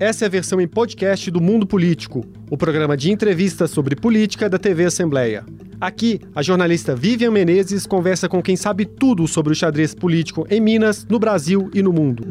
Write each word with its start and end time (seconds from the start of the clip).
essa 0.00 0.24
é 0.24 0.26
a 0.26 0.30
versão 0.30 0.58
em 0.58 0.66
podcast 0.66 1.30
do 1.30 1.42
Mundo 1.42 1.66
Político, 1.66 2.24
o 2.50 2.56
programa 2.56 2.96
de 2.96 3.12
entrevistas 3.12 3.70
sobre 3.70 3.94
política 3.94 4.48
da 4.48 4.58
TV 4.58 4.86
Assembleia. 4.86 5.44
Aqui, 5.78 6.18
a 6.34 6.42
jornalista 6.42 6.96
Vivian 6.96 7.30
Menezes 7.30 7.86
conversa 7.86 8.26
com 8.26 8.42
quem 8.42 8.56
sabe 8.56 8.86
tudo 8.86 9.28
sobre 9.28 9.52
o 9.52 9.54
xadrez 9.54 9.94
político 9.94 10.46
em 10.48 10.58
Minas, 10.58 11.04
no 11.04 11.18
Brasil 11.18 11.70
e 11.74 11.82
no 11.82 11.92
mundo. 11.92 12.24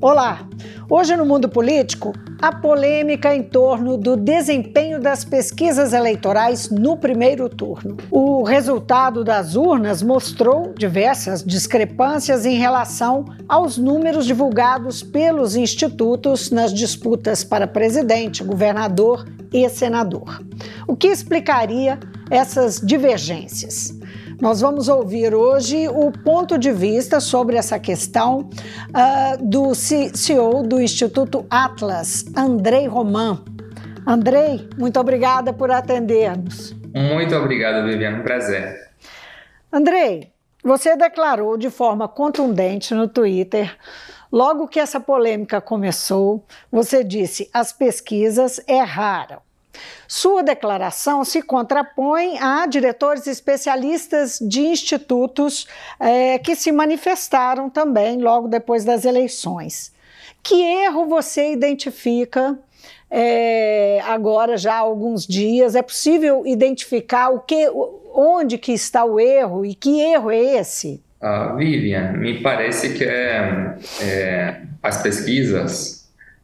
Olá! 0.00 0.48
Hoje 0.92 1.14
no 1.14 1.24
mundo 1.24 1.48
político, 1.48 2.12
a 2.42 2.52
polêmica 2.52 3.32
em 3.32 3.44
torno 3.44 3.96
do 3.96 4.16
desempenho 4.16 5.00
das 5.00 5.24
pesquisas 5.24 5.92
eleitorais 5.92 6.68
no 6.68 6.96
primeiro 6.96 7.48
turno. 7.48 7.96
O 8.10 8.42
resultado 8.42 9.22
das 9.22 9.54
urnas 9.54 10.02
mostrou 10.02 10.74
diversas 10.76 11.44
discrepâncias 11.44 12.44
em 12.44 12.56
relação 12.56 13.24
aos 13.48 13.78
números 13.78 14.26
divulgados 14.26 15.00
pelos 15.00 15.54
institutos 15.54 16.50
nas 16.50 16.74
disputas 16.74 17.44
para 17.44 17.68
presidente, 17.68 18.42
governador 18.42 19.24
e 19.52 19.68
senador. 19.68 20.42
O 20.88 20.96
que 20.96 21.06
explicaria 21.06 22.00
essas 22.28 22.80
divergências? 22.80 23.99
Nós 24.40 24.60
vamos 24.60 24.88
ouvir 24.88 25.34
hoje 25.34 25.86
o 25.88 26.10
ponto 26.10 26.58
de 26.58 26.72
vista 26.72 27.20
sobre 27.20 27.56
essa 27.56 27.78
questão 27.78 28.48
uh, 28.88 29.44
do 29.44 29.74
CEO 29.74 30.62
do 30.62 30.80
Instituto 30.80 31.46
Atlas, 31.50 32.24
Andrei 32.36 32.86
Roman. 32.86 33.44
Andrei, 34.06 34.68
muito 34.78 34.98
obrigada 34.98 35.52
por 35.52 35.70
atender-nos. 35.70 36.74
Muito 36.94 37.36
obrigado, 37.36 37.84
Viviane, 37.86 38.20
um 38.20 38.22
prazer. 38.22 38.90
Andrei, 39.72 40.32
você 40.64 40.96
declarou 40.96 41.56
de 41.56 41.70
forma 41.70 42.08
contundente 42.08 42.94
no 42.94 43.06
Twitter 43.06 43.76
Logo 44.32 44.68
que 44.68 44.78
essa 44.78 45.00
polêmica 45.00 45.60
começou, 45.60 46.44
você 46.70 47.02
disse: 47.02 47.50
as 47.52 47.72
pesquisas 47.72 48.60
erraram. 48.68 49.40
Sua 50.08 50.42
declaração 50.42 51.24
se 51.24 51.42
contrapõe 51.42 52.38
a 52.38 52.66
diretores 52.66 53.26
especialistas 53.26 54.38
de 54.40 54.60
institutos 54.60 55.66
é, 55.98 56.38
que 56.38 56.56
se 56.56 56.72
manifestaram 56.72 57.70
também 57.70 58.18
logo 58.18 58.48
depois 58.48 58.84
das 58.84 59.04
eleições. 59.04 59.92
Que 60.42 60.54
erro 60.62 61.06
você 61.06 61.52
identifica 61.52 62.58
é, 63.10 64.00
agora 64.06 64.56
já 64.56 64.74
há 64.74 64.78
alguns 64.78 65.26
dias? 65.26 65.74
É 65.74 65.82
possível 65.82 66.42
identificar 66.46 67.30
o 67.30 67.40
que, 67.40 67.68
onde 68.14 68.58
que 68.58 68.72
está 68.72 69.04
o 69.04 69.20
erro 69.20 69.64
e 69.64 69.74
que 69.74 70.00
erro 70.00 70.30
é 70.30 70.40
esse? 70.58 71.02
Uh, 71.20 71.54
Vivian, 71.56 72.12
me 72.12 72.40
parece 72.40 72.94
que 72.94 73.04
é, 73.04 73.76
é, 74.00 74.62
as 74.82 75.02
pesquisas 75.02 75.99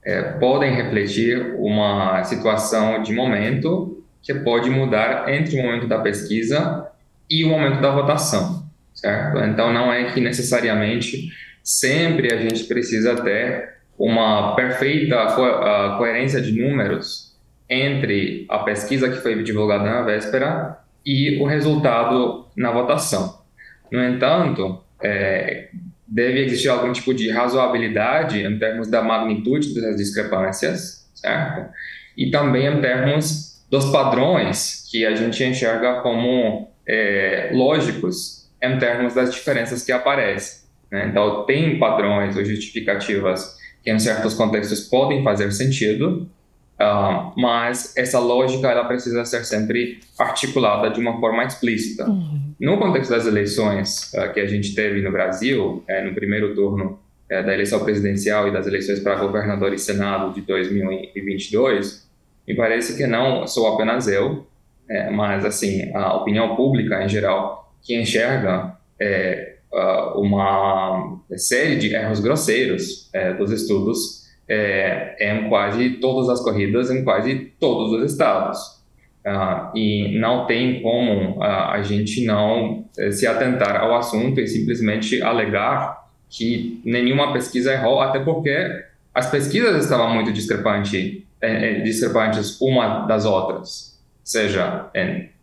é, 0.06 0.22
podem 0.22 0.72
refletir 0.72 1.56
uma 1.58 2.22
situação 2.22 3.02
de 3.02 3.12
momento 3.12 4.04
que 4.22 4.32
pode 4.32 4.70
mudar 4.70 5.28
entre 5.28 5.58
o 5.58 5.62
momento 5.64 5.88
da 5.88 5.98
pesquisa 5.98 6.86
e 7.28 7.44
o 7.44 7.48
momento 7.48 7.80
da 7.80 7.90
votação, 7.90 8.64
certo? 8.94 9.38
Então 9.40 9.72
não 9.72 9.92
é 9.92 10.04
que 10.12 10.20
necessariamente 10.20 11.28
sempre 11.60 12.32
a 12.32 12.36
gente 12.36 12.64
precisa 12.64 13.16
ter 13.16 13.74
uma 13.98 14.54
perfeita 14.54 15.26
co 15.34 15.98
coerência 15.98 16.40
de 16.40 16.52
números 16.52 17.36
entre 17.68 18.46
a 18.48 18.60
pesquisa 18.60 19.08
que 19.08 19.16
foi 19.16 19.42
divulgada 19.42 19.84
na 19.84 20.02
véspera 20.02 20.78
e 21.04 21.36
o 21.40 21.46
resultado 21.46 22.46
na 22.56 22.70
votação. 22.70 23.40
No 23.90 24.04
entanto, 24.04 24.80
é, 25.02 25.68
deve 26.06 26.44
existir 26.44 26.68
algum 26.68 26.92
tipo 26.92 27.12
de 27.12 27.30
razoabilidade 27.30 28.44
em 28.44 28.58
termos 28.58 28.88
da 28.88 29.02
magnitude 29.02 29.74
das 29.80 29.96
discrepâncias, 29.96 31.08
certo? 31.14 31.70
E 32.16 32.30
também 32.30 32.66
em 32.66 32.80
termos 32.80 33.64
dos 33.70 33.86
padrões 33.86 34.86
que 34.90 35.04
a 35.04 35.14
gente 35.14 35.42
enxerga 35.42 36.00
como 36.00 36.70
é, 36.86 37.50
lógicos 37.52 38.48
em 38.62 38.78
termos 38.78 39.14
das 39.14 39.34
diferenças 39.34 39.84
que 39.84 39.92
aparecem. 39.92 40.66
Né? 40.90 41.08
Então, 41.10 41.44
tem 41.44 41.78
padrões 41.78 42.36
ou 42.36 42.44
justificativas 42.44 43.56
que 43.82 43.90
em 43.90 43.98
certos 43.98 44.34
contextos 44.34 44.80
podem 44.80 45.22
fazer 45.22 45.52
sentido, 45.52 46.28
Uh, 46.78 47.32
mas 47.40 47.96
essa 47.96 48.18
lógica 48.18 48.68
ela 48.68 48.84
precisa 48.84 49.24
ser 49.24 49.46
sempre 49.46 50.00
articulada 50.18 50.90
de 50.90 51.00
uma 51.00 51.18
forma 51.18 51.42
explícita. 51.42 52.06
Uhum. 52.06 52.54
No 52.60 52.76
contexto 52.76 53.10
das 53.10 53.26
eleições 53.26 54.12
uh, 54.12 54.30
que 54.34 54.40
a 54.40 54.46
gente 54.46 54.74
teve 54.74 55.00
no 55.00 55.10
Brasil, 55.10 55.82
é, 55.88 56.04
no 56.04 56.14
primeiro 56.14 56.54
turno 56.54 56.98
é, 57.30 57.42
da 57.42 57.54
eleição 57.54 57.82
presidencial 57.82 58.46
e 58.46 58.52
das 58.52 58.66
eleições 58.66 59.00
para 59.00 59.14
governador 59.14 59.72
e 59.72 59.78
senado 59.78 60.34
de 60.34 60.42
2022, 60.42 62.06
me 62.46 62.54
parece 62.54 62.94
que 62.94 63.06
não 63.06 63.46
sou 63.46 63.72
apenas 63.72 64.06
eu, 64.06 64.46
é, 64.88 65.08
mas 65.10 65.46
assim 65.46 65.90
a 65.94 66.14
opinião 66.14 66.54
pública 66.56 67.02
em 67.02 67.08
geral 67.08 67.74
que 67.82 67.98
enxerga 67.98 68.76
uh, 69.72 70.20
uma 70.20 71.20
série 71.36 71.76
de 71.76 71.94
erros 71.94 72.20
grosseiros 72.20 73.10
dos 73.38 73.50
estudos 73.50 74.25
é, 74.48 75.16
em 75.20 75.48
quase 75.48 75.90
todas 76.00 76.28
as 76.28 76.40
corridas, 76.40 76.90
em 76.90 77.02
quase 77.04 77.52
todos 77.58 77.92
os 77.92 78.12
estados. 78.12 78.76
Uh, 79.26 79.76
e 79.76 80.18
não 80.20 80.46
tem 80.46 80.80
como 80.82 81.38
uh, 81.38 81.42
a 81.42 81.82
gente 81.82 82.24
não 82.24 82.84
uh, 82.96 83.10
se 83.10 83.26
atentar 83.26 83.80
ao 83.80 83.96
assunto 83.96 84.40
e 84.40 84.46
simplesmente 84.46 85.20
alegar 85.20 86.06
que 86.30 86.80
nenhuma 86.84 87.32
pesquisa 87.32 87.72
errou, 87.72 88.00
até 88.00 88.20
porque 88.20 88.84
as 89.12 89.30
pesquisas 89.30 89.82
estavam 89.82 90.12
muito 90.14 90.32
discrepante, 90.32 91.26
eh, 91.40 91.80
discrepantes 91.80 92.60
uma 92.60 93.06
das 93.06 93.24
outras. 93.24 93.98
Ou 94.20 94.20
seja, 94.22 94.90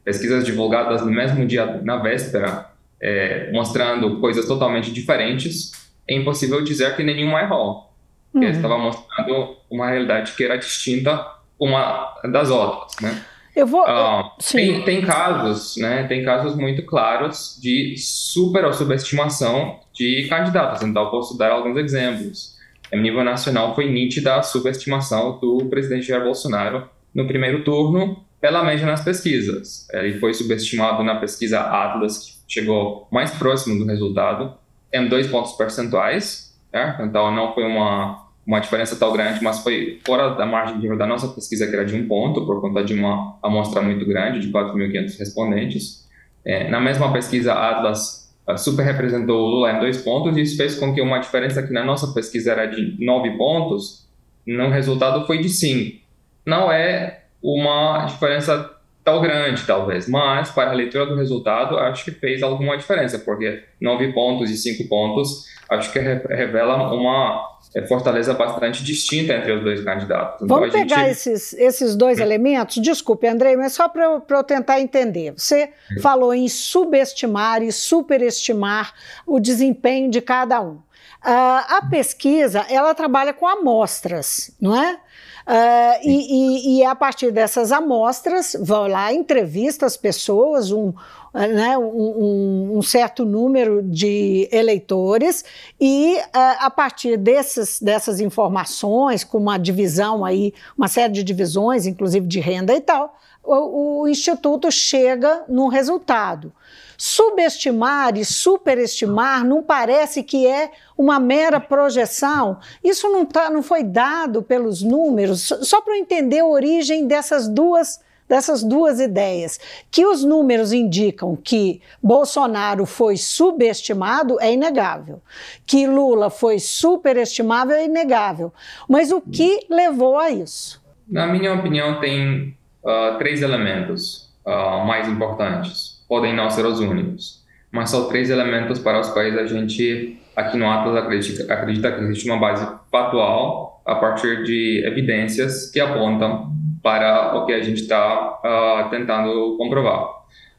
pesquisas 0.03 0.46
divulgadas 0.46 1.02
no 1.02 1.12
mesmo 1.12 1.46
dia, 1.46 1.81
na 1.84 1.97
véspera, 1.97 2.68
eh, 3.02 3.50
mostrando 3.52 4.19
coisas 4.19 4.46
totalmente 4.46 4.92
diferentes, 4.92 5.72
é 6.08 6.16
impossível 6.16 6.63
dizer 6.63 6.96
que 6.96 7.03
nenhuma 7.03 7.42
errou 7.42 7.93
uhum. 8.34 8.44
estava 8.44 8.78
mostrando 8.78 9.58
uma 9.70 9.90
realidade 9.90 10.34
que 10.34 10.44
era 10.44 10.58
distinta 10.58 11.26
uma 11.60 12.14
das 12.32 12.50
outras, 12.50 12.94
né? 13.02 13.24
Eu 13.56 13.68
vou. 13.68 13.84
Uh, 13.84 14.32
tem, 14.52 14.82
tem 14.82 15.02
casos, 15.02 15.78
né? 15.78 16.04
Tem 16.08 16.24
casos 16.26 16.56
muito 16.56 16.84
claros 16.84 17.60
de 17.62 17.96
super 17.98 18.66
ou 18.66 18.74
subestimação 18.74 19.80
de 19.94 20.26
candidatos. 20.28 20.82
Então, 20.82 21.10
posso 21.12 21.38
dar 21.38 21.52
alguns 21.52 21.78
exemplos. 21.78 22.58
A 22.92 22.96
nível 22.96 23.24
nacional, 23.24 23.76
foi 23.76 23.90
nítida 23.90 24.36
a 24.36 24.44
subestimação 24.44 25.40
do 25.40 25.66
presidente 25.70 26.08
Jair 26.08 26.24
Bolsonaro 26.24 26.90
no 27.14 27.28
primeiro 27.28 27.64
turno 27.64 28.24
pela 28.42 28.64
média 28.64 28.86
nas 28.86 29.04
pesquisas. 29.04 29.88
Ele 29.94 30.20
foi 30.20 30.34
subestimado 30.34 31.04
na 31.04 31.16
pesquisa 31.16 31.60
Atlas, 31.62 32.42
que 32.48 32.54
chegou 32.54 33.08
mais 33.12 33.32
próximo 33.32 33.78
do 33.78 33.86
resultado, 33.86 34.56
em 34.92 35.08
dois 35.08 35.28
pontos 35.28 35.54
percentuais. 35.54 36.54
Certo? 36.72 37.04
Então, 37.04 37.32
não 37.32 37.54
foi 37.54 37.66
uma 37.66 38.23
uma 38.46 38.59
diferença 38.59 38.96
tão 38.96 39.14
grande, 39.14 39.42
mas 39.42 39.59
foi 39.59 40.00
fora 40.06 40.36
da 40.36 40.46
margem 40.46 40.80
de 40.80 40.86
erro 40.86 40.98
da 40.98 41.08
nossa 41.08 41.28
pesquisa, 41.30 41.66
que 41.66 41.74
era 41.74 41.86
de 41.86 41.96
um 41.96 42.08
ponto, 42.08 42.46
por 42.46 42.59
conta 42.59 42.84
de 42.84 42.94
uma 42.94 43.38
amostra 43.42 43.81
muito 43.81 44.06
grande, 44.06 44.40
de 44.40 44.52
4.500 44.52 45.18
respondentes. 45.18 46.09
É, 46.46 46.70
na 46.70 46.80
mesma 46.80 47.12
pesquisa, 47.14 47.54
Atlas 47.54 48.34
uh, 48.48 48.58
super 48.58 48.84
representou 48.84 49.40
o 49.40 49.48
Lula 49.48 49.72
em 49.72 49.80
dois 49.80 49.98
pontos, 50.02 50.36
e 50.36 50.42
isso 50.42 50.58
fez 50.58 50.76
com 50.76 50.94
que 50.94 51.02
uma 51.02 51.20
diferença 51.20 51.64
que 51.64 51.72
na 51.72 51.86
nossa 51.86 52.14
pesquisa 52.14 52.52
era 52.52 52.66
de 52.66 52.98
nove 53.04 53.31
pontos, 53.38 54.06
no 54.46 54.70
resultado 54.70 55.25
foi 55.25 55.38
de 55.38 55.48
cinco. 55.48 56.02
Não 56.46 56.70
é 56.70 57.22
uma 57.42 58.06
diferença 58.06 58.72
tão 59.06 59.22
grande, 59.22 59.64
talvez, 59.66 60.08
mas 60.08 60.52
para 60.52 60.72
a 60.72 60.74
leitura 60.74 61.06
do 61.06 61.16
resultado, 61.16 61.78
acho 61.78 62.04
que 62.04 62.12
fez 62.12 62.44
alguma 62.44 62.78
diferença, 62.78 63.20
porque 63.20 63.64
nove 63.80 64.12
pontos 64.12 64.50
e 64.50 64.58
cinco 64.58 64.88
pontos, 64.90 65.46
acho 65.70 65.92
que 65.92 66.00
revela 66.00 66.94
uma 66.94 67.53
é, 67.53 67.53
fortaleza 67.88 68.34
bastante 68.34 68.84
distinta 68.84 69.34
entre 69.34 69.52
os 69.52 69.64
dois 69.64 69.84
candidatos. 69.84 70.42
Então, 70.42 70.48
Vamos 70.48 70.72
pegar 70.72 71.06
gente... 71.06 71.12
esses, 71.12 71.54
esses 71.54 71.96
dois 71.96 72.20
hum. 72.20 72.22
elementos? 72.22 72.78
Desculpe, 72.81 73.28
Andrei, 73.28 73.56
mas 73.56 73.74
só 73.74 73.90
para 73.90 74.04
eu, 74.04 74.24
eu, 74.28 74.44
tentar 74.44 74.80
entender. 74.80 75.34
Você 75.36 75.72
hum. 75.92 76.02
falou 76.02 76.34
em 76.34 76.48
subestimar 76.48 77.64
e 77.64 77.72
superestimar 77.72 78.94
o 79.25 79.40
desempenho 79.40 80.10
de 80.10 80.22
cada 80.22 80.62
um. 80.62 80.75
Uh, 80.75 81.64
a 81.70 81.88
pesquisa, 81.90 82.66
ela 82.70 82.94
trabalha 82.94 83.34
com 83.34 83.48
amostras, 83.48 84.52
não 84.60 84.76
é? 84.76 85.00
Uh, 85.45 86.00
e, 86.07 86.78
e, 86.78 86.80
e, 86.80 86.86
a 86.86 86.95
partir 86.95 87.30
dessas 87.30 87.74
amostras, 87.74 88.56
vão 88.62 88.88
lá, 88.88 89.13
entrevista 89.13 89.86
as 89.86 89.98
pessoas, 89.98 90.72
um, 90.72 90.94
né, 91.34 91.78
um, 91.78 92.78
um, 92.78 92.81
certo 92.81 93.25
número 93.25 93.84
de 93.84 94.48
eleitores, 94.54 95.44
e 95.80 96.16
uh, 96.18 96.22
a 96.60 96.72
partir 96.72 97.18
desses, 97.18 97.81
dessas 97.81 98.22
informações, 98.22 99.25
com 99.25 99.38
uma 99.38 99.57
divisão 99.57 100.24
aí, 100.24 100.54
uma 100.78 100.88
série 100.88 101.12
de 101.12 101.24
divisões, 101.24 101.86
inclusive 101.86 102.25
de 102.25 102.40
renda 102.40 102.74
e 102.74 102.80
tal, 102.80 103.13
o, 103.44 104.04
o 104.04 104.07
Instituto 104.07 104.72
chega 104.72 105.44
num 105.50 105.68
resultado. 105.68 106.54
Subestimar 106.98 108.18
e 108.18 108.25
superestimar 108.25 109.45
não 109.45 109.63
parece 109.63 110.24
que 110.24 110.48
é 110.48 110.72
uma 110.98 111.19
mera 111.19 111.60
projeção? 111.60 112.60
Isso 112.84 113.10
não, 113.10 113.25
tá, 113.25 113.50
não 113.50 113.63
foi 113.63 113.84
dado 113.84 114.42
pelos 114.42 114.81
números? 114.81 115.54
Só 115.62 115.81
para 115.81 115.98
entender 115.98 116.40
a 116.40 116.45
origem 116.45 117.07
dessas 117.07 117.48
duas 117.48 118.00
dessas 118.28 118.63
duas 118.63 119.00
ideias. 119.00 119.60
Que 119.92 120.06
os 120.06 120.24
números 120.24 120.74
indicam 120.74 121.36
que 121.36 121.81
Bolsonaro 122.01 122.86
foi 122.86 123.18
subestimado 123.18 124.40
é 124.42 124.54
inegável. 124.54 125.22
Que 125.66 125.86
Lula 125.86 126.30
foi 126.30 126.57
superestimável 126.60 127.75
é 127.75 127.86
inegável. 127.86 128.51
Mas 128.90 129.12
o 129.12 129.22
que 129.22 129.68
levou 129.69 130.18
a 130.18 130.31
isso? 130.31 130.81
Na 131.07 131.28
minha 131.28 131.54
opinião, 131.54 132.00
tem 132.00 132.57
uh, 132.84 133.18
três 133.18 133.42
elementos 133.42 134.34
uh, 134.45 134.86
mais 134.86 135.07
importantes. 135.07 135.93
Podem 136.13 136.36
não 136.36 136.48
ser 136.48 136.63
os 136.63 136.80
únicos, 136.80 137.44
mas 137.71 137.89
são 137.89 138.07
três 138.07 138.30
elementos 138.30 138.77
para 138.77 139.00
os 139.00 139.10
quais 139.10 139.36
a 139.36 139.48
gente, 139.48 140.21
aqui 140.36 140.56
no 140.57 140.69
Atlas, 140.69 140.95
acredita, 140.95 141.51
acredita 141.51 141.92
que 141.92 142.01
existe 142.04 142.30
uma 142.30 142.39
base 142.39 142.63
factual 142.92 143.81
a 143.83 143.95
partir 143.95 144.44
de 144.44 144.83
evidências 144.86 145.71
que 145.71 145.80
apontam 145.80 146.54
para 146.83 147.36
o 147.36 147.48
que 147.48 147.54
a 147.54 147.63
gente 147.63 147.81
está 147.81 148.39
uh, 148.45 148.89
tentando 148.92 149.57
comprovar. 149.57 150.07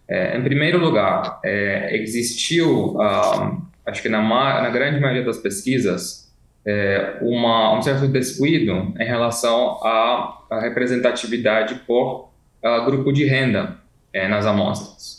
É, 0.08 0.36
em 0.36 0.42
primeiro 0.42 0.80
lugar, 0.80 1.38
é, 1.44 1.98
existiu, 1.98 2.96
uh, 2.96 3.62
acho 3.86 4.02
que 4.02 4.08
na, 4.08 4.20
na, 4.20 4.70
grande 4.70 4.98
maioria 4.98 5.22
das 5.22 5.38
pesquisas, 5.38 6.34
é, 6.66 7.18
uma, 7.22 7.78
um 7.78 7.80
certo 7.80 8.08
descuido 8.08 8.92
em 8.98 9.04
relação 9.04 9.78
à, 9.84 10.36
à 10.50 10.58
representatividade 10.58 11.76
por 11.86 12.30
uh, 12.60 12.84
grupo 12.86 13.12
de 13.12 13.24
renda 13.24 13.76
é, 14.12 14.26
nas 14.26 14.46
amostras. 14.46 15.13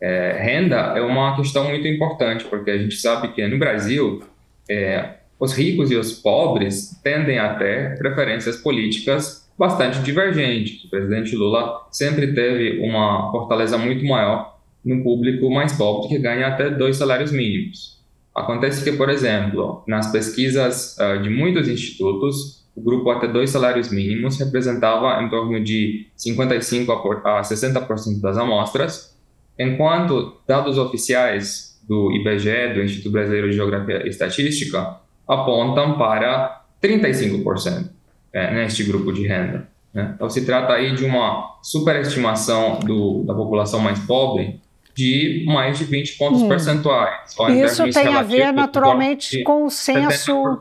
É, 0.00 0.38
renda 0.40 0.76
é 0.96 1.00
uma 1.00 1.34
questão 1.36 1.68
muito 1.68 1.86
importante, 1.86 2.44
porque 2.44 2.70
a 2.70 2.78
gente 2.78 2.96
sabe 2.96 3.28
que 3.28 3.46
no 3.46 3.58
Brasil, 3.58 4.22
é, 4.70 5.14
os 5.38 5.52
ricos 5.52 5.90
e 5.90 5.96
os 5.96 6.12
pobres 6.12 7.00
tendem 7.02 7.38
a 7.38 7.54
ter 7.54 7.98
preferências 7.98 8.56
políticas 8.56 9.48
bastante 9.58 9.98
divergente. 10.00 10.86
O 10.86 10.90
presidente 10.90 11.34
Lula 11.34 11.86
sempre 11.90 12.32
teve 12.32 12.80
uma 12.80 13.30
fortaleza 13.32 13.76
muito 13.76 14.04
maior 14.04 14.56
no 14.84 15.02
público 15.02 15.50
mais 15.50 15.72
pobre, 15.72 16.08
que 16.08 16.18
ganha 16.18 16.46
até 16.46 16.70
dois 16.70 16.96
salários 16.96 17.32
mínimos. 17.32 17.98
Acontece 18.34 18.84
que, 18.84 18.96
por 18.96 19.10
exemplo, 19.10 19.82
nas 19.86 20.12
pesquisas 20.12 20.96
uh, 20.98 21.20
de 21.20 21.28
muitos 21.28 21.68
institutos, 21.68 22.64
o 22.74 22.80
grupo 22.80 23.10
até 23.10 23.26
dois 23.26 23.50
salários 23.50 23.90
mínimos 23.90 24.38
representava 24.38 25.20
em 25.22 25.28
torno 25.28 25.62
de 25.62 26.06
55% 26.16 27.22
a 27.24 27.40
60% 27.42 28.20
das 28.20 28.38
amostras, 28.38 29.17
enquanto 29.58 30.40
dados 30.46 30.78
oficiais 30.78 31.78
do 31.88 32.12
IBGE, 32.12 32.74
do 32.74 32.82
Instituto 32.82 33.12
Brasileiro 33.12 33.50
de 33.50 33.56
Geografia 33.56 34.04
e 34.04 34.08
Estatística, 34.08 34.96
apontam 35.26 35.96
para 35.96 36.64
35% 36.82 37.88
é, 38.32 38.54
neste 38.54 38.84
grupo 38.84 39.12
de 39.12 39.26
renda. 39.26 39.68
Né? 39.92 40.12
Então, 40.14 40.28
se 40.28 40.44
trata 40.44 40.74
aí 40.74 40.94
de 40.94 41.04
uma 41.04 41.58
superestimação 41.62 42.78
do, 42.80 43.24
da 43.24 43.34
população 43.34 43.80
mais 43.80 43.98
pobre 44.00 44.60
de 44.94 45.44
mais 45.46 45.78
de 45.78 45.84
20 45.84 46.18
pontos 46.18 46.42
hum. 46.42 46.48
percentuais. 46.48 47.36
Isso 47.64 47.88
tem 47.90 48.08
a 48.08 48.22
ver, 48.22 48.52
naturalmente, 48.52 49.44
com 49.44 49.64
o 49.64 49.70
censo, 49.70 50.60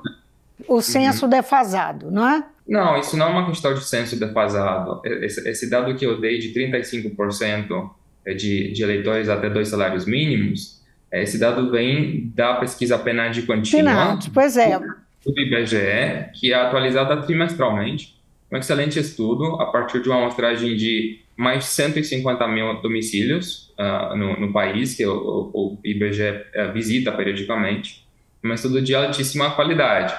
o 0.67 0.79
censo 0.79 1.25
uhum. 1.25 1.31
defasado, 1.31 2.11
não 2.11 2.27
é? 2.27 2.43
Não, 2.67 2.99
isso 2.99 3.17
não 3.17 3.27
é 3.27 3.29
uma 3.29 3.45
questão 3.47 3.73
de 3.73 3.83
censo 3.83 4.19
defasado. 4.19 5.01
Esse, 5.03 5.47
esse 5.49 5.69
dado 5.69 5.95
que 5.95 6.05
eu 6.05 6.21
dei 6.21 6.37
de 6.37 6.53
35% 6.53 7.89
de, 8.33 8.71
de 8.71 8.83
eleitores 8.83 9.29
até 9.29 9.49
dois 9.49 9.67
salários 9.67 10.05
mínimos, 10.05 10.81
esse 11.11 11.39
dado 11.39 11.71
vem 11.71 12.31
da 12.35 12.55
pesquisa 12.55 12.97
PNAD 12.97 13.43
contínua. 13.43 13.93
PNAD, 13.93 14.31
pois 14.31 14.57
é 14.57 14.77
do 15.33 15.41
IBGE, 15.41 16.31
que 16.33 16.53
é 16.53 16.55
atualizada 16.55 17.17
trimestralmente. 17.21 18.17
Um 18.51 18.57
excelente 18.57 18.97
estudo 18.99 19.61
a 19.61 19.65
partir 19.65 20.01
de 20.01 20.09
uma 20.09 20.17
amostragem 20.17 20.75
de 20.75 21.19
mais 21.35 21.65
de 21.65 21.69
150 21.69 22.47
mil 22.47 22.81
domicílios 22.81 23.73
uh, 23.77 24.15
no, 24.15 24.39
no, 24.39 24.53
país, 24.53 24.95
que 24.95 25.05
o, 25.05 25.51
o 25.53 25.77
IBGE 25.83 26.23
uh, 26.23 26.43
eh, 26.53 26.71
visita 26.71 27.11
periodicamente. 27.11 28.07
Um 28.43 28.53
estudo 28.53 28.81
de 28.81 28.95
altíssima 28.95 29.51
qualidade. 29.51 30.15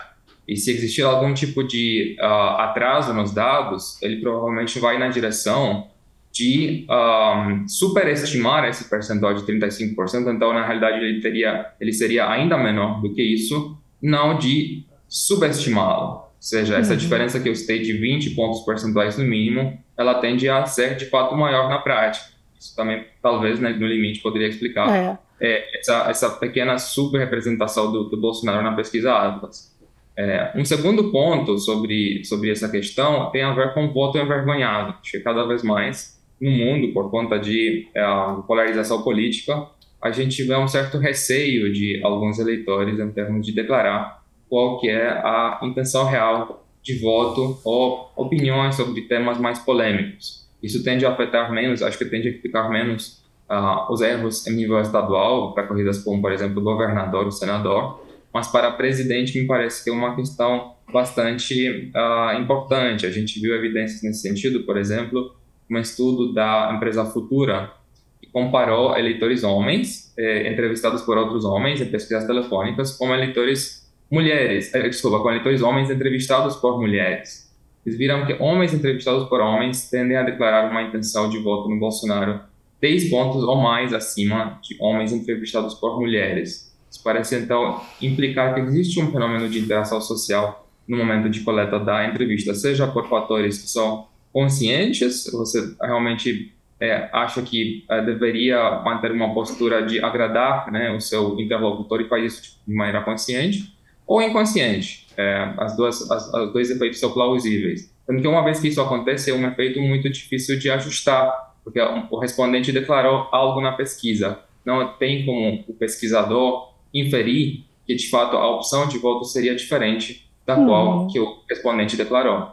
E 0.46 0.56
se 0.56 0.70
existir 0.70 1.02
algum 1.02 1.34
tipo 1.34 1.64
de 1.64 2.16
uh, 2.20 2.60
atraso 2.60 3.12
nos 3.12 3.32
dados, 3.32 4.00
ele 4.02 4.20
provavelmente 4.20 4.78
vai 4.78 4.98
na 4.98 5.08
direção 5.08 5.88
de 6.32 6.86
um, 6.88 7.66
superestimar 7.66 8.64
esse 8.64 8.88
percentual 8.88 9.34
de 9.34 9.42
35%. 9.42 10.34
Então, 10.34 10.52
na 10.52 10.64
realidade, 10.64 10.98
ele, 10.98 11.20
teria, 11.20 11.72
ele 11.80 11.92
seria 11.92 12.30
ainda 12.30 12.56
menor 12.56 13.00
do 13.00 13.12
que 13.12 13.22
isso, 13.22 13.76
não 14.00 14.38
de 14.38 14.84
subestimá-lo. 15.08 16.12
Ou 16.12 16.32
seja, 16.38 16.76
essa 16.76 16.92
uhum. 16.92 16.98
diferença 16.98 17.40
que 17.40 17.48
eu 17.48 17.54
citei 17.54 17.80
de 17.80 17.92
20 17.94 18.30
pontos 18.30 18.60
percentuais 18.60 19.18
no 19.18 19.24
mínimo, 19.24 19.78
ela 19.96 20.14
tende 20.14 20.48
a 20.48 20.64
ser 20.66 20.96
de 20.96 21.06
fato 21.06 21.36
maior 21.36 21.68
na 21.68 21.78
prática. 21.78 22.26
Isso 22.58 22.74
também, 22.76 23.04
talvez, 23.22 23.58
né, 23.58 23.70
no 23.70 23.86
limite, 23.86 24.20
poderia 24.20 24.48
explicar 24.48 24.88
é. 24.94 25.18
É, 25.40 25.78
essa, 25.78 26.10
essa 26.10 26.30
pequena 26.30 26.78
subrepresentação 26.78 27.90
do, 27.90 28.04
do 28.04 28.16
Bolsonaro 28.16 28.62
na 28.62 28.74
pesquisa 28.74 29.12
Atlas. 29.12 29.76
É, 30.16 30.52
um 30.56 30.64
segundo 30.64 31.12
ponto 31.12 31.56
sobre, 31.58 32.24
sobre 32.24 32.50
essa 32.50 32.68
questão 32.68 33.30
tem 33.30 33.42
a 33.42 33.54
ver 33.54 33.72
com 33.72 33.86
o 33.86 33.92
voto 33.92 34.18
envergonhado. 34.18 34.94
Que 35.02 35.20
cada 35.20 35.44
vez 35.46 35.62
mais 35.62 36.17
no 36.40 36.50
mundo, 36.50 36.92
por 36.92 37.10
conta 37.10 37.38
de 37.38 37.88
é, 37.94 38.02
polarização 38.46 39.02
política, 39.02 39.66
a 40.00 40.10
gente 40.10 40.42
vê 40.44 40.56
um 40.56 40.68
certo 40.68 40.98
receio 40.98 41.72
de 41.72 42.00
alguns 42.04 42.38
eleitores 42.38 42.98
em 42.98 43.10
termos 43.10 43.44
de 43.44 43.52
declarar 43.52 44.22
qual 44.48 44.80
que 44.80 44.88
é 44.88 45.08
a 45.08 45.60
intenção 45.62 46.06
real 46.06 46.64
de 46.82 46.98
voto 46.98 47.58
ou 47.64 48.10
opiniões 48.16 48.76
sobre 48.76 49.02
temas 49.02 49.38
mais 49.38 49.58
polêmicos. 49.58 50.48
Isso 50.62 50.82
tende 50.82 51.04
a 51.04 51.10
afetar 51.10 51.52
menos, 51.52 51.82
acho 51.82 51.98
que 51.98 52.04
tende 52.04 52.28
a 52.28 52.32
ficar 52.40 52.68
menos 52.68 53.22
uh, 53.50 53.92
os 53.92 54.00
erros 54.00 54.46
em 54.46 54.54
nível 54.54 54.80
estadual, 54.80 55.52
para 55.52 55.66
corridas 55.66 56.02
como, 56.02 56.20
por 56.20 56.32
exemplo, 56.32 56.62
governador, 56.62 57.26
o 57.26 57.32
senador, 57.32 58.02
mas 58.32 58.48
para 58.48 58.70
presidente 58.70 59.38
me 59.40 59.46
parece 59.46 59.84
que 59.84 59.90
é 59.90 59.92
uma 59.92 60.14
questão 60.14 60.74
bastante 60.92 61.92
uh, 61.94 62.40
importante. 62.40 63.06
A 63.06 63.10
gente 63.10 63.40
viu 63.40 63.54
evidências 63.54 64.02
nesse 64.02 64.22
sentido, 64.22 64.64
por 64.64 64.76
exemplo, 64.76 65.34
um 65.70 65.78
estudo 65.78 66.32
da 66.32 66.72
empresa 66.74 67.04
Futura, 67.04 67.72
que 68.20 68.28
comparou 68.28 68.96
eleitores 68.96 69.44
homens, 69.44 70.12
eh, 70.18 70.50
entrevistados 70.50 71.02
por 71.02 71.16
outros 71.16 71.44
homens 71.44 71.80
em 71.80 71.86
pesquisas 71.86 72.26
telefônicas, 72.26 72.96
com 72.96 73.14
eleitores 73.14 73.88
mulheres, 74.10 74.74
eh, 74.74 74.88
desculpa, 74.88 75.20
com 75.20 75.30
eleitores 75.30 75.62
homens 75.62 75.90
entrevistados 75.90 76.56
por 76.56 76.80
mulheres. 76.80 77.48
Eles 77.84 77.98
viram 77.98 78.26
que 78.26 78.34
homens 78.34 78.74
entrevistados 78.74 79.28
por 79.28 79.40
homens 79.40 79.88
tendem 79.90 80.16
a 80.16 80.22
declarar 80.22 80.70
uma 80.70 80.82
intenção 80.82 81.28
de 81.28 81.38
voto 81.38 81.68
no 81.68 81.78
Bolsonaro 81.78 82.40
10 82.80 83.10
pontos 83.10 83.42
ou 83.42 83.56
mais 83.56 83.92
acima 83.92 84.58
de 84.62 84.76
homens 84.80 85.12
entrevistados 85.12 85.74
por 85.74 85.98
mulheres. 85.98 86.74
Isso 86.90 87.02
parece 87.02 87.36
então 87.36 87.80
implicar 88.00 88.54
que 88.54 88.60
existe 88.60 89.00
um 89.00 89.10
fenômeno 89.10 89.48
de 89.48 89.58
interação 89.58 90.00
social 90.00 90.66
no 90.86 90.96
momento 90.96 91.28
de 91.28 91.40
coleta 91.40 91.78
da 91.78 92.06
entrevista, 92.06 92.54
seja 92.54 92.86
por 92.86 93.08
fatores 93.08 93.58
que 93.58 93.68
são 93.68 94.06
conscientes, 94.32 95.30
você 95.32 95.74
realmente 95.80 96.54
é, 96.80 97.08
acha 97.12 97.42
que 97.42 97.84
é, 97.90 98.02
deveria 98.02 98.80
manter 98.84 99.10
uma 99.10 99.34
postura 99.34 99.84
de 99.84 100.02
agradar 100.02 100.70
né, 100.70 100.92
o 100.92 101.00
seu 101.00 101.38
interlocutor 101.40 102.00
e 102.00 102.08
faz 102.08 102.32
isso 102.32 102.60
de 102.66 102.74
maneira 102.74 103.02
consciente, 103.02 103.76
ou 104.06 104.22
inconsciente. 104.22 105.06
É, 105.16 105.52
as 105.58 105.76
duas, 105.76 106.10
as, 106.10 106.32
os 106.32 106.52
dois 106.52 106.70
efeitos 106.70 107.00
são 107.00 107.12
plausíveis. 107.12 107.92
Sendo 108.06 108.22
que 108.22 108.28
uma 108.28 108.42
vez 108.42 108.60
que 108.60 108.68
isso 108.68 108.80
acontece, 108.80 109.30
é 109.30 109.34
um 109.34 109.46
efeito 109.46 109.80
muito 109.80 110.08
difícil 110.08 110.58
de 110.58 110.70
ajustar, 110.70 111.54
porque 111.62 111.80
o 111.80 112.18
respondente 112.18 112.72
declarou 112.72 113.28
algo 113.30 113.60
na 113.60 113.72
pesquisa. 113.72 114.38
Não 114.64 114.96
tem 114.96 115.26
como 115.26 115.64
o 115.68 115.74
pesquisador 115.74 116.72
inferir 116.94 117.64
que, 117.86 117.94
de 117.94 118.08
fato, 118.08 118.36
a 118.36 118.50
opção 118.50 118.88
de 118.88 118.98
voto 118.98 119.24
seria 119.24 119.54
diferente 119.54 120.30
da 120.46 120.56
hum. 120.56 120.66
qual 120.66 121.06
que 121.08 121.20
o 121.20 121.38
respondente 121.48 121.96
declarou. 121.96 122.52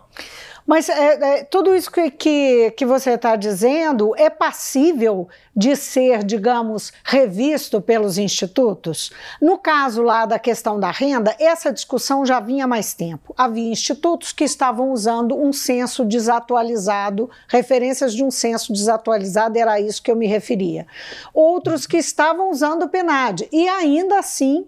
Mas 0.65 0.89
é, 0.89 1.39
é, 1.39 1.43
tudo 1.43 1.75
isso 1.75 1.91
que, 1.91 2.09
que, 2.09 2.71
que 2.71 2.85
você 2.85 3.11
está 3.11 3.35
dizendo 3.35 4.15
é 4.17 4.31
passível 4.31 5.29
de 5.55 5.75
ser, 5.75 6.23
digamos, 6.23 6.91
revisto 7.03 7.79
pelos 7.79 8.17
institutos? 8.17 9.11
No 9.39 9.59
caso 9.59 10.01
lá 10.01 10.25
da 10.25 10.39
questão 10.39 10.79
da 10.79 10.89
renda, 10.89 11.35
essa 11.39 11.71
discussão 11.71 12.25
já 12.25 12.39
vinha 12.39 12.65
há 12.65 12.67
mais 12.67 12.95
tempo. 12.95 13.33
Havia 13.37 13.71
institutos 13.71 14.31
que 14.31 14.43
estavam 14.43 14.91
usando 14.91 15.37
um 15.37 15.53
censo 15.53 16.03
desatualizado, 16.03 17.29
referências 17.47 18.13
de 18.13 18.23
um 18.23 18.31
censo 18.31 18.73
desatualizado, 18.73 19.59
era 19.59 19.79
isso 19.79 20.01
que 20.01 20.09
eu 20.09 20.15
me 20.15 20.25
referia. 20.25 20.87
Outros 21.31 21.85
que 21.85 21.97
estavam 21.97 22.49
usando 22.49 22.83
o 22.83 22.89
PNAD, 22.89 23.47
e 23.51 23.67
ainda 23.67 24.17
assim 24.17 24.65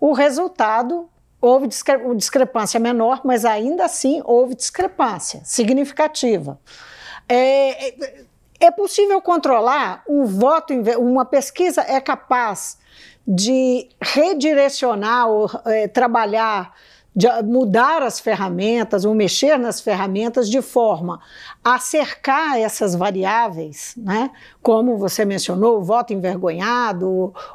o 0.00 0.12
resultado 0.12 1.08
houve 1.42 1.66
discre 1.66 1.98
discrepância 2.14 2.80
menor, 2.80 3.20
mas 3.24 3.44
ainda 3.44 3.84
assim 3.84 4.22
houve 4.24 4.54
discrepância 4.54 5.42
significativa. 5.44 6.58
É, 7.28 7.88
é, 7.88 8.24
É 8.60 8.70
possível 8.70 9.20
controlar 9.20 10.04
um 10.08 10.24
voto, 10.24 10.72
uma 10.98 11.24
pesquisa 11.24 11.82
é 11.82 12.00
capaz 12.00 12.78
de 13.26 13.88
redirecionar 14.00 15.28
ou 15.28 15.50
é, 15.66 15.88
trabalhar 15.88 16.72
de 17.14 17.28
mudar 17.42 18.02
as 18.02 18.18
ferramentas 18.18 19.04
ou 19.04 19.14
mexer 19.14 19.58
nas 19.58 19.80
ferramentas 19.80 20.48
de 20.48 20.62
forma 20.62 21.20
a 21.62 21.78
cercar 21.78 22.58
essas 22.58 22.94
variáveis, 22.94 23.94
né? 23.96 24.30
como 24.62 24.96
você 24.96 25.24
mencionou, 25.24 25.78
o 25.78 25.82
voto 25.82 26.12
envergonhado, 26.12 27.06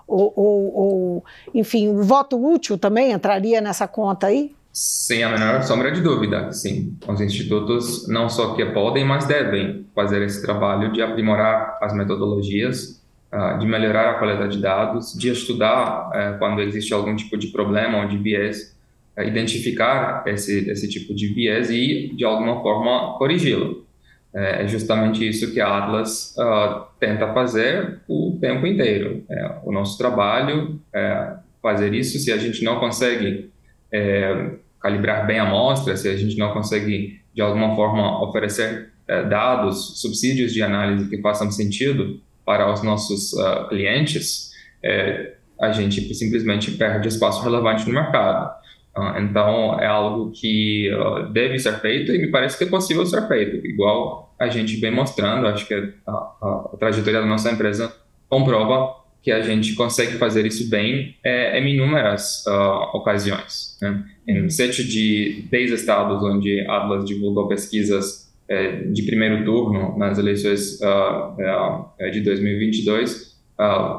ou, 0.08 0.34
ou, 0.36 0.76
ou, 0.76 1.26
enfim, 1.54 1.90
o 1.90 2.04
voto 2.04 2.38
útil 2.38 2.78
também 2.78 3.12
entraria 3.12 3.60
nessa 3.60 3.88
conta 3.88 4.28
aí? 4.28 4.56
Sem 4.72 5.24
a 5.24 5.30
menor 5.30 5.64
sombra 5.64 5.92
de 5.92 6.02
dúvida, 6.02 6.52
sim. 6.54 6.96
Os 7.08 7.20
institutos 7.20 8.08
não 8.08 8.30
só 8.30 8.54
que 8.54 8.64
podem, 8.64 9.04
mas 9.04 9.26
devem 9.26 9.88
fazer 9.96 10.22
esse 10.22 10.40
trabalho 10.44 10.92
de 10.92 11.02
aprimorar 11.02 11.80
as 11.82 11.96
metodologias, 11.96 13.04
ah, 13.32 13.54
de 13.54 13.66
melhorar 13.66 14.12
a 14.12 14.14
qualidade 14.20 14.58
de 14.58 14.62
dados, 14.62 15.14
de 15.14 15.32
estudar 15.32 16.12
eh, 16.14 16.36
quando 16.38 16.62
existe 16.62 16.94
algum 16.94 17.16
tipo 17.16 17.36
de 17.38 17.48
problema 17.48 17.98
ou 17.98 18.08
de 18.08 18.20
viés 18.20 18.77
identificar 19.26 20.24
esse, 20.28 20.70
esse 20.70 20.88
tipo 20.88 21.14
de 21.16 21.34
viés 21.34 21.70
e, 21.70 22.14
de 22.16 22.24
alguma 22.24 22.62
forma, 22.62 23.18
corrigi-lo. 23.18 23.86
É, 24.34 24.64
é 24.64 24.68
justamente 24.68 25.28
isso 25.28 25.52
que 25.52 25.60
a 25.60 25.78
Atlas 25.78 26.36
uh, 26.38 26.86
tenta 27.00 27.34
fazer 27.34 28.02
o 28.08 28.38
tempo 28.40 28.68
inteiro. 28.68 29.24
É, 29.30 29.56
o 29.64 29.72
nosso 29.72 29.98
trabalho 29.98 30.80
é 30.94 31.34
fazer 31.62 31.94
isso. 31.94 32.20
Se 32.20 32.32
a 32.32 32.38
gente 32.38 32.64
não 32.64 32.80
consegue 32.80 33.50
é, 33.92 34.52
calibrar 34.80 35.26
bem 35.26 35.40
a 35.40 35.48
amostra, 35.48 35.98
se 35.98 36.08
a 36.08 36.16
gente 36.16 36.38
não 36.38 36.54
consegue, 36.54 37.20
de 37.34 37.42
alguma 37.42 37.76
forma, 37.76 38.24
oferecer 38.24 38.90
é, 39.08 39.24
dados, 39.24 40.00
subsídios 40.02 40.54
de 40.54 40.62
análise 40.62 41.10
que 41.10 41.22
façam 41.22 41.50
sentido 41.50 42.22
para 42.46 42.72
os 42.72 42.84
nossos 42.84 43.34
uh, 43.34 43.68
clientes, 43.68 44.52
é, 44.84 45.34
a 45.60 45.72
gente 45.72 46.14
simplesmente 46.14 46.72
perde 46.72 47.08
espaço 47.08 47.44
relevante 47.44 47.86
no 47.88 47.94
mercado. 47.94 48.56
Ah, 48.98 49.22
então, 49.22 49.80
é 49.80 49.86
algo 49.86 50.32
que 50.32 50.92
uh, 50.92 51.32
deve 51.32 51.60
ser 51.60 51.80
feito 51.80 52.12
e 52.12 52.18
me 52.18 52.32
parece 52.32 52.58
que 52.58 52.63
é 52.63 52.68
possível 52.68 53.06
ser 53.06 53.27
feito. 53.27 53.66
Igual 53.66 54.36
a 54.39 54.48
gente 54.48 54.75
vem 54.77 54.92
mostrando, 54.92 55.46
acho 55.46 55.68
que 55.68 55.74
a, 55.75 56.12
a, 56.12 56.70
a 56.74 56.77
trajetória 56.80 57.22
da 57.22 57.25
nossa 57.27 57.51
empresa 57.51 57.94
comprova 58.27 58.96
que 59.22 59.32
a 59.32 59.42
gente 59.42 59.75
consegue 59.75 60.13
fazer 60.13 60.48
isso 60.48 60.68
bem 60.68 61.16
é, 61.24 61.60
em 61.60 61.75
inúmeras 61.75 62.44
uh, 62.48 62.98
ocasiões. 62.98 63.77
Né? 63.80 64.04
Em 64.27 64.50
sete 64.50 64.84
de 64.84 65.46
dez 65.51 65.72
estados 65.72 66.24
onde 66.24 66.62
a 66.62 66.77
Atlas 66.77 67.06
divulgou 67.06 67.48
pesquisas 67.48 68.34
é, 68.50 68.84
de 68.84 69.04
primeiro 69.04 69.46
turno 69.46 69.96
nas 69.98 70.18
eleições 70.18 70.80
uh, 70.82 72.12
de 72.12 72.22
2022, 72.22 73.38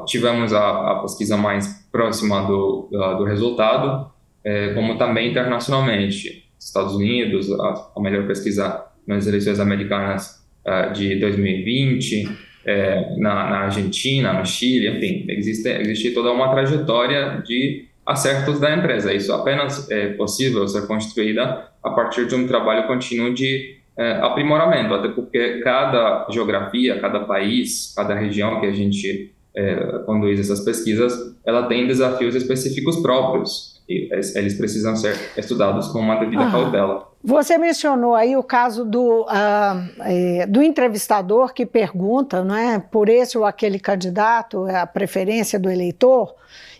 tivemos 0.07 0.53
a, 0.53 0.91
a, 0.91 0.99
pesquisa 1.01 1.35
mais 1.35 1.85
próxima 1.91 2.41
do, 2.47 2.87
do 2.89 3.25
resultado 3.25 4.09
é, 4.43 4.73
como 4.73 4.97
também 4.97 5.31
internacionalmente. 5.31 6.49
Estados 6.59 6.95
Unidos, 6.95 7.51
a, 7.51 7.91
a 7.95 8.01
melhor 8.01 8.27
pesquisa 8.27 8.85
nas 9.07 9.25
eleições 9.25 9.59
americanas 9.59 10.45
uh, 10.65 10.93
de 10.93 11.15
2020, 11.19 12.29
é, 12.65 13.15
na, 13.17 13.49
na, 13.49 13.59
Argentina, 13.61 14.33
no 14.33 14.45
Chile, 14.45 14.89
enfim, 14.89 15.25
existe, 15.29 15.67
existe 15.69 16.11
toda 16.11 16.31
uma 16.31 16.51
trajetória 16.51 17.41
de 17.45 17.85
acertos 18.05 18.59
da 18.59 18.75
empresa. 18.75 19.13
Isso 19.13 19.33
apenas 19.33 19.89
é 19.89 20.09
possível 20.13 20.67
ser 20.67 20.85
construída 20.85 21.69
a 21.81 21.89
partir 21.91 22.27
de 22.27 22.35
um 22.35 22.45
trabalho 22.45 22.85
contínuo 22.87 23.33
de 23.33 23.77
é, 23.97 24.11
aprimoramento, 24.21 24.93
até 24.93 25.07
porque 25.07 25.59
cada 25.61 26.27
geografia, 26.29 26.99
cada 26.99 27.21
país, 27.21 27.93
cada 27.95 28.13
região 28.13 28.59
que 28.59 28.67
a 28.67 28.71
gente 28.71 29.33
é, 29.55 29.75
conduz 30.05 30.39
essas 30.39 30.59
pesquisas, 30.59 31.35
ela 31.45 31.67
tem 31.67 31.87
desafios 31.87 32.35
específicos 32.35 32.97
próprios 32.97 33.78
eles 33.89 34.53
precisam 34.53 34.95
ser 34.95 35.17
estudados 35.35 35.87
com 35.87 35.99
uma 35.99 36.15
devida 36.15 36.43
ah. 36.43 36.51
cautela. 36.51 37.09
Você 37.23 37.57
mencionou 37.57 38.15
aí 38.15 38.37
o 38.37 38.43
caso 38.43 38.85
do, 38.85 39.23
uh, 39.23 40.01
é, 40.01 40.45
do 40.45 40.61
entrevistador 40.61 41.53
que 41.53 41.65
pergunta 41.65 42.43
não 42.43 42.55
é, 42.55 42.79
por 42.79 43.09
esse 43.09 43.37
ou 43.37 43.45
aquele 43.45 43.79
candidato, 43.79 44.65
a 44.65 44.85
preferência 44.85 45.59
do 45.59 45.69
eleitor, 45.69 46.33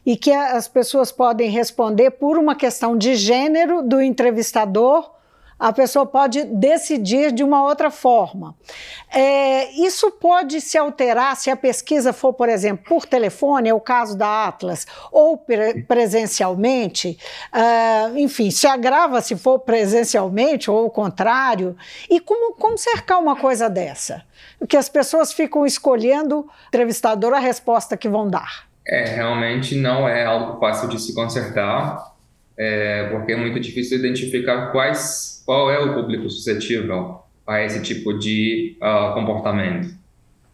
e 0.06 0.16
que 0.16 0.32
as 0.32 0.68
pessoas 0.68 1.12
podem 1.12 1.50
responder 1.50 2.12
por 2.12 2.38
uma 2.38 2.56
questão 2.56 2.98
de 2.98 3.16
gênero 3.16 3.82
do 3.82 4.02
entrevistador 4.02 5.12
a 5.60 5.74
pessoa 5.74 6.06
pode 6.06 6.46
decidir 6.46 7.34
de 7.34 7.44
uma 7.44 7.64
outra 7.64 7.92
forma. 7.92 8.56
É, 9.14 9.70
isso 9.72 10.10
pode 10.12 10.62
se 10.62 10.78
alterar 10.78 11.36
se 11.36 11.52
a 11.52 11.56
pesquisa 11.56 12.14
for, 12.14 12.34
por 12.34 12.48
exemplo, 12.48 12.86
por 12.88 13.06
telefone, 13.06 13.70
é 13.70 13.74
o 13.74 13.80
caso 13.80 14.18
da 14.18 14.48
Atlas, 14.48 14.88
ou 15.12 15.38
pre 15.38 15.84
presencialmente, 15.84 17.18
uh, 17.54 18.18
enfim, 18.18 18.50
se 18.52 18.68
agrava 18.68 19.22
se 19.22 19.36
for 19.36 19.60
presencialmente 19.60 20.72
ou 20.72 20.86
o 20.86 20.90
contrário. 20.90 21.76
E 22.10 22.20
como, 22.20 22.54
como 22.54 22.78
cercar 22.78 23.20
uma 23.20 23.36
coisa 23.36 23.70
dessa? 23.70 24.24
Porque 24.58 24.78
as 24.78 24.88
pessoas 24.88 25.34
ficam 25.34 25.66
escolhendo, 25.66 26.48
entrevistador, 26.68 27.34
a 27.34 27.40
resposta 27.40 27.98
que 27.98 28.08
vão 28.08 28.30
dar. 28.30 28.70
É, 28.88 29.04
realmente 29.06 29.76
não 29.76 30.08
é 30.08 30.26
algo 30.26 30.60
fácil 30.60 30.88
de 30.88 31.00
se 31.00 31.14
consertar, 31.14 32.16
é, 32.60 33.08
porque 33.10 33.32
é 33.32 33.38
muito 33.38 33.58
difícil 33.58 33.98
identificar 33.98 34.74
quais 34.74 35.42
qual 35.46 35.72
é 35.72 35.80
o 35.80 35.94
público 35.94 36.30
suscetível 36.30 37.22
a 37.48 37.64
esse 37.64 37.82
tipo 37.82 38.14
de 38.20 38.78
uh, 38.82 39.14
comportamento. 39.14 39.88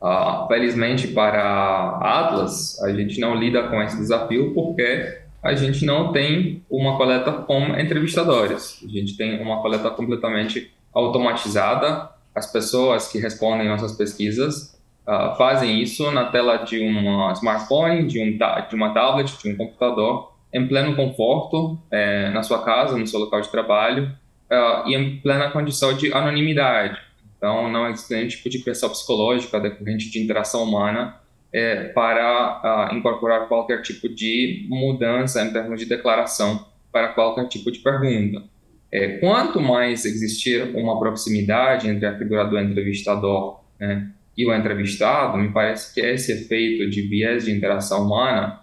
Uh, 0.01 0.47
felizmente 0.47 1.07
para 1.07 1.97
Atlas, 1.99 2.81
a 2.83 2.93
gente 2.93 3.19
não 3.19 3.35
lida 3.35 3.63
com 3.63 3.81
esse 3.81 3.97
desafio 3.97 4.53
porque 4.53 5.17
a 5.43 5.53
gente 5.55 5.83
não 5.83 6.13
tem 6.13 6.63
uma 6.69 6.95
coleta 6.95 7.31
com 7.31 7.77
entrevistadores. 7.77 8.81
A 8.85 8.87
gente 8.87 9.17
tem 9.17 9.41
uma 9.41 9.61
coleta 9.61 9.89
completamente 9.89 10.71
automatizada. 10.93 12.09
As 12.33 12.49
pessoas 12.49 13.07
que 13.07 13.17
respondem 13.17 13.67
nossas 13.67 13.91
pesquisas 13.93 14.79
uh, 15.07 15.35
fazem 15.37 15.81
isso 15.81 16.09
na 16.11 16.25
tela 16.25 16.57
de 16.57 16.79
um 16.79 17.31
smartphone, 17.33 18.07
de, 18.07 18.21
um 18.21 18.37
de 18.37 18.75
uma 18.75 18.93
tablet, 18.93 19.37
de 19.37 19.51
um 19.51 19.57
computador, 19.57 20.34
em 20.53 20.67
pleno 20.67 20.95
conforto, 20.95 21.77
eh, 21.91 22.29
na 22.29 22.43
sua 22.43 22.63
casa, 22.63 22.97
no 22.97 23.05
seu 23.05 23.19
local 23.19 23.41
de 23.41 23.49
trabalho, 23.49 24.11
uh, 24.49 24.87
e 24.87 24.95
em 24.95 25.17
plena 25.19 25.49
condição 25.51 25.93
de 25.93 26.13
anonimidade. 26.13 26.99
Então, 27.37 27.71
não 27.71 27.89
existe 27.89 28.13
nenhum 28.13 28.27
tipo 28.27 28.49
de 28.49 28.59
pressão 28.59 28.89
psicológica 28.89 29.59
decorrente 29.59 30.09
de 30.09 30.19
interação 30.19 30.63
humana 30.63 31.15
é, 31.53 31.85
para 31.89 32.89
incorporar 32.93 33.47
qualquer 33.47 33.81
tipo 33.81 34.09
de 34.09 34.65
mudança 34.67 35.43
em 35.43 35.53
termos 35.53 35.79
de 35.79 35.85
declaração 35.85 36.65
para 36.91 37.09
qualquer 37.09 37.47
tipo 37.47 37.71
de 37.71 37.79
pergunta. 37.79 38.43
É, 38.91 39.17
quanto 39.19 39.59
mais 39.59 40.05
existir 40.05 40.75
uma 40.75 40.99
proximidade 40.99 41.87
entre 41.87 42.05
a 42.05 42.17
figura 42.17 42.45
do 42.45 42.57
entrevistador 42.57 43.61
né, 43.79 44.09
e 44.37 44.45
o 44.45 44.53
entrevistado, 44.53 45.37
me 45.37 45.49
parece 45.49 45.93
que 45.93 46.01
esse 46.01 46.31
efeito 46.31 46.89
de 46.89 47.01
viés 47.03 47.45
de 47.45 47.51
interação 47.51 48.05
humana 48.05 48.61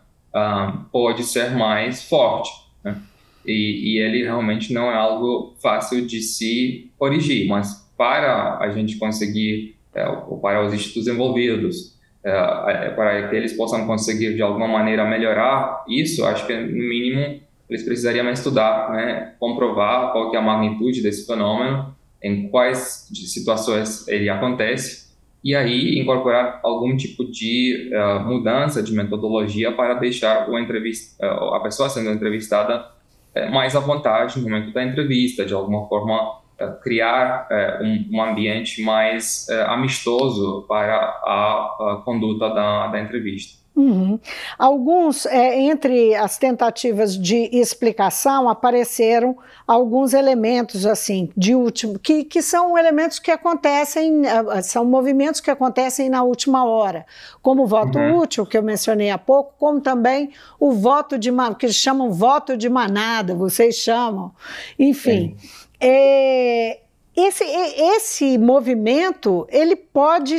pode 0.91 1.25
ser 1.25 1.51
mais 1.51 2.03
forte. 2.09 2.51
Né? 2.85 2.97
e, 3.45 3.95
e 3.95 3.99
ele 3.99 4.23
realmente 4.23 4.73
não 4.73 4.91
é 4.91 4.95
algo 4.95 5.55
fácil 5.61 6.07
de 6.07 6.21
se 6.21 6.91
corrigir, 6.99 7.49
mas 7.49 7.91
para 7.97 8.59
a 8.59 8.71
gente 8.71 8.97
conseguir, 8.97 9.77
é, 9.95 10.05
para 10.41 10.65
os 10.65 10.73
institutos 10.73 11.09
envolvidos, 11.09 11.99
é, 12.25 12.31
é, 12.31 12.91
para 12.91 13.29
que 13.29 13.37
eles 13.37 13.53
possam 13.53 13.87
conseguir 13.87 14.35
de 14.35 14.43
alguma 14.43 14.69
maneira 14.69 15.05
melhorar 15.05 15.85
isso, 15.89 16.25
acho 16.25 16.47
que 16.47 16.57
no 16.57 16.89
mínimo 16.89 17.41
eles 17.69 17.85
precisariam 17.85 18.29
estudar, 18.31 18.91
né, 18.93 19.35
comprovar 19.41 20.13
qual 20.13 20.31
que 20.31 20.37
é 20.37 20.39
a 20.39 20.43
magnitude 20.43 21.03
desse 21.03 21.27
fenômeno, 21.27 21.95
em 22.23 22.49
quais 22.49 23.09
situações 23.13 24.07
ele 24.07 24.29
acontece, 24.29 25.12
e 25.43 25.55
aí 25.55 25.99
incorporar 25.99 26.61
algum 26.63 26.97
tipo 26.97 27.25
de 27.25 27.91
uh, 27.93 28.21
mudança 28.21 28.83
de 28.83 28.93
metodologia 28.93 29.73
para 29.73 29.95
deixar 29.95 30.49
o 30.49 30.55
uh, 30.55 31.55
a 31.55 31.61
pessoa 31.61 31.89
sendo 31.89 32.11
entrevistada 32.11 32.87
é, 33.35 33.49
mais 33.49 33.75
à 33.75 33.81
vontade 33.81 34.39
no 34.39 34.49
momento 34.49 34.73
da 34.73 34.85
entrevista, 34.85 35.45
de 35.45 35.55
alguma 35.55 35.89
forma 35.89 36.43
criar 36.83 37.49
um, 37.81 38.17
um, 38.19 38.23
ambiente 38.23 38.83
mais 38.83 39.49
amistoso 39.67 40.65
para 40.69 40.97
a, 40.97 41.95
a 41.95 42.03
conduta 42.05 42.51
da, 42.51 42.89
da 42.89 43.01
entrevista. 43.01 43.62
Uhum. 43.75 44.21
Alguns, 44.59 45.25
é, 45.25 45.59
entre 45.61 46.15
as 46.15 46.37
tentativas 46.37 47.19
de 47.19 47.49
explicação, 47.53 48.49
apareceram 48.49 49.37
alguns 49.67 50.13
elementos 50.13 50.85
assim 50.85 51.31
de 51.35 51.55
último, 51.55 51.99
que, 51.99 52.23
que 52.25 52.43
são 52.43 52.77
elementos 52.77 53.19
que 53.19 53.31
acontecem, 53.31 54.23
é, 54.27 54.61
são 54.63 54.85
movimentos 54.85 55.41
que 55.41 55.51
acontecem 55.51 56.11
na 56.11 56.23
última 56.23 56.67
hora, 56.67 57.07
como 57.41 57.63
o 57.63 57.67
voto 57.67 57.99
uhum. 57.99 58.19
útil, 58.19 58.45
que 58.45 58.59
eu 58.59 58.63
mencionei 58.63 59.11
há 59.11 59.17
pouco, 59.17 59.55
como 59.59 59.81
também 59.81 60.31
o 60.61 60.73
voto 60.73 61.19
de 61.19 61.31
que 61.59 61.67
eles 61.67 61.77
chamam 61.77 62.13
voto 62.13 62.57
de 62.57 62.69
manada, 62.69 63.35
vocês 63.35 63.77
chamam, 63.77 64.33
enfim. 64.79 65.35
É, 65.81 66.79
esse, 67.15 67.45
esse 67.45 68.39
movimento 68.39 69.47
ele 69.51 69.77
pode 69.77 70.37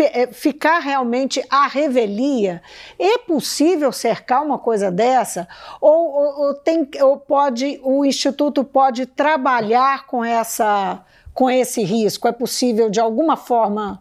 é, 0.00 0.26
ficar 0.28 0.78
realmente 0.78 1.44
à 1.50 1.66
revelia? 1.66 2.62
É 2.98 3.18
possível 3.18 3.92
cercar 3.92 4.42
uma 4.42 4.58
coisa 4.58 4.90
dessa? 4.90 5.46
Ou, 5.80 5.92
ou, 5.92 6.46
ou, 6.46 6.54
tem, 6.54 6.88
ou 7.02 7.18
pode 7.18 7.78
o 7.82 8.06
instituto 8.06 8.64
pode 8.64 9.04
trabalhar 9.04 10.06
com 10.06 10.24
essa 10.24 11.04
com 11.34 11.50
esse 11.50 11.82
risco? 11.82 12.26
É 12.26 12.32
possível 12.32 12.88
de 12.88 13.00
alguma 13.00 13.36
forma 13.36 14.00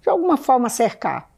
de 0.00 0.08
alguma 0.08 0.36
forma 0.36 0.68
cercar? 0.68 1.28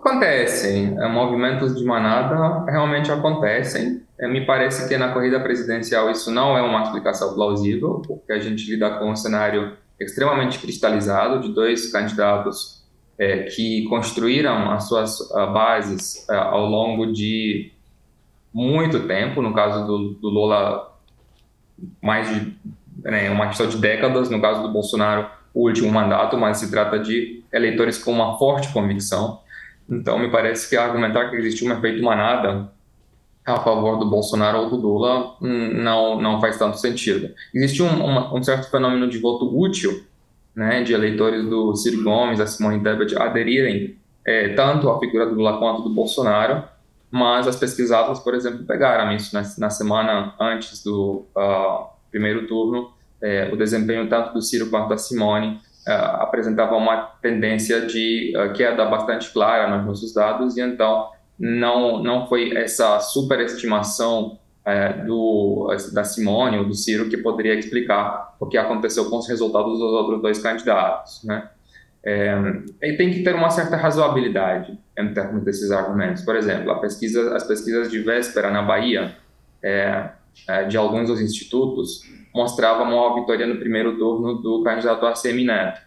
Acontecem, 0.00 0.96
é, 0.98 1.08
movimentos 1.08 1.76
de 1.76 1.84
manada 1.84 2.64
realmente 2.70 3.10
acontecem. 3.12 4.02
É, 4.18 4.28
me 4.28 4.46
parece 4.46 4.88
que 4.88 4.96
na 4.96 5.12
corrida 5.12 5.40
presidencial 5.40 6.10
isso 6.10 6.30
não 6.30 6.56
é 6.56 6.62
uma 6.62 6.82
explicação 6.82 7.34
plausível, 7.34 8.00
porque 8.06 8.32
a 8.32 8.38
gente 8.38 8.70
lida 8.70 8.90
com 8.98 9.10
um 9.10 9.16
cenário 9.16 9.76
extremamente 9.98 10.58
cristalizado 10.58 11.40
de 11.40 11.52
dois 11.52 11.90
candidatos 11.90 12.84
é, 13.18 13.44
que 13.44 13.84
construíram 13.84 14.70
as 14.70 14.88
suas 14.88 15.20
uh, 15.20 15.52
bases 15.52 16.26
uh, 16.28 16.32
ao 16.32 16.66
longo 16.66 17.12
de 17.12 17.72
muito 18.52 19.06
tempo. 19.06 19.42
No 19.42 19.52
caso 19.52 19.86
do, 19.86 20.14
do 20.14 20.28
Lula, 20.28 20.92
mais 22.02 22.28
de 22.28 22.56
né, 23.02 23.30
uma 23.30 23.48
questão 23.48 23.66
de 23.66 23.76
décadas. 23.76 24.30
No 24.30 24.40
caso 24.40 24.62
do 24.62 24.72
Bolsonaro, 24.72 25.28
o 25.52 25.66
último 25.66 25.90
mandato, 25.90 26.36
mas 26.36 26.58
se 26.58 26.70
trata 26.70 26.98
de 26.98 27.42
eleitores 27.52 27.98
com 27.98 28.12
uma 28.12 28.38
forte 28.38 28.72
convicção. 28.72 29.40
Então, 29.88 30.18
me 30.18 30.30
parece 30.30 30.68
que 30.68 30.76
argumentar 30.76 31.30
que 31.30 31.36
existe 31.36 31.64
um 31.64 31.72
efeito 31.72 32.02
manada 32.02 32.72
a 33.46 33.60
favor 33.60 33.98
do 33.98 34.06
Bolsonaro 34.06 34.58
ou 34.58 34.70
do 34.70 34.76
Lula 34.76 35.36
hum, 35.40 35.70
não, 35.74 36.20
não 36.20 36.40
faz 36.40 36.58
tanto 36.58 36.78
sentido. 36.78 37.30
Existe 37.54 37.82
um, 37.82 38.04
uma, 38.04 38.34
um 38.34 38.42
certo 38.42 38.70
fenômeno 38.70 39.08
de 39.08 39.18
voto 39.18 39.56
útil, 39.58 40.02
né, 40.54 40.82
de 40.82 40.94
eleitores 40.94 41.44
do 41.44 41.74
Ciro 41.76 42.02
Gomes, 42.02 42.38
da 42.38 42.46
Simone 42.46 42.82
Tebet 42.82 43.16
aderirem 43.16 43.96
é, 44.24 44.50
tanto 44.54 44.88
à 44.88 44.98
figura 44.98 45.26
do 45.26 45.34
Lula 45.34 45.58
quanto 45.58 45.82
do 45.82 45.90
Bolsonaro, 45.90 46.64
mas 47.10 47.46
as 47.46 47.56
pesquisadas, 47.56 48.18
por 48.18 48.34
exemplo, 48.34 48.64
pegaram 48.64 49.12
isso 49.12 49.34
na, 49.34 49.42
na 49.58 49.70
semana 49.70 50.34
antes 50.40 50.82
do 50.82 51.26
uh, 51.36 51.86
primeiro 52.10 52.46
turno, 52.46 52.92
é, 53.22 53.50
o 53.52 53.56
desempenho 53.56 54.08
tanto 54.08 54.32
do 54.32 54.42
Ciro 54.42 54.68
quanto 54.70 54.88
da 54.88 54.98
Simone 54.98 55.60
uh, 55.86 56.22
apresentava 56.22 56.74
uma 56.76 56.96
tendência 57.20 57.86
de 57.86 58.32
uh, 58.36 58.52
queda 58.52 58.84
bastante 58.86 59.32
clara 59.32 59.76
nos 59.76 59.86
nossos 59.86 60.14
dados, 60.14 60.56
e 60.56 60.60
então 60.60 61.08
não, 61.38 62.02
não 62.02 62.26
foi 62.26 62.56
essa 62.56 63.00
superestimação 63.00 64.38
é, 64.64 64.92
do, 65.04 65.68
da 65.92 66.04
Simone 66.04 66.58
ou 66.58 66.64
do 66.64 66.74
Ciro 66.74 67.08
que 67.08 67.18
poderia 67.18 67.54
explicar 67.54 68.34
o 68.40 68.46
que 68.46 68.56
aconteceu 68.56 69.10
com 69.10 69.18
os 69.18 69.28
resultados 69.28 69.78
dos 69.78 69.92
outros 69.92 70.22
dois 70.22 70.38
candidatos. 70.38 71.22
Né? 71.24 71.48
É, 72.04 72.34
e 72.82 72.96
tem 72.96 73.10
que 73.10 73.22
ter 73.22 73.34
uma 73.34 73.50
certa 73.50 73.76
razoabilidade 73.76 74.78
em 74.98 75.14
termos 75.14 75.42
desses 75.42 75.70
argumentos. 75.70 76.22
Por 76.22 76.36
exemplo, 76.36 76.78
pesquisa, 76.80 77.34
as 77.34 77.44
pesquisas 77.44 77.90
de 77.90 77.98
véspera 78.00 78.50
na 78.50 78.62
Bahia, 78.62 79.16
é, 79.62 80.10
é, 80.48 80.64
de 80.64 80.76
alguns 80.76 81.08
dos 81.08 81.20
institutos, 81.20 82.02
mostravam 82.34 82.86
uma 82.86 83.14
vitória 83.14 83.46
no 83.46 83.56
primeiro 83.56 83.96
turno 83.98 84.34
do 84.34 84.62
candidato 84.62 85.06
ACM 85.06 85.44
Neto. 85.44 85.80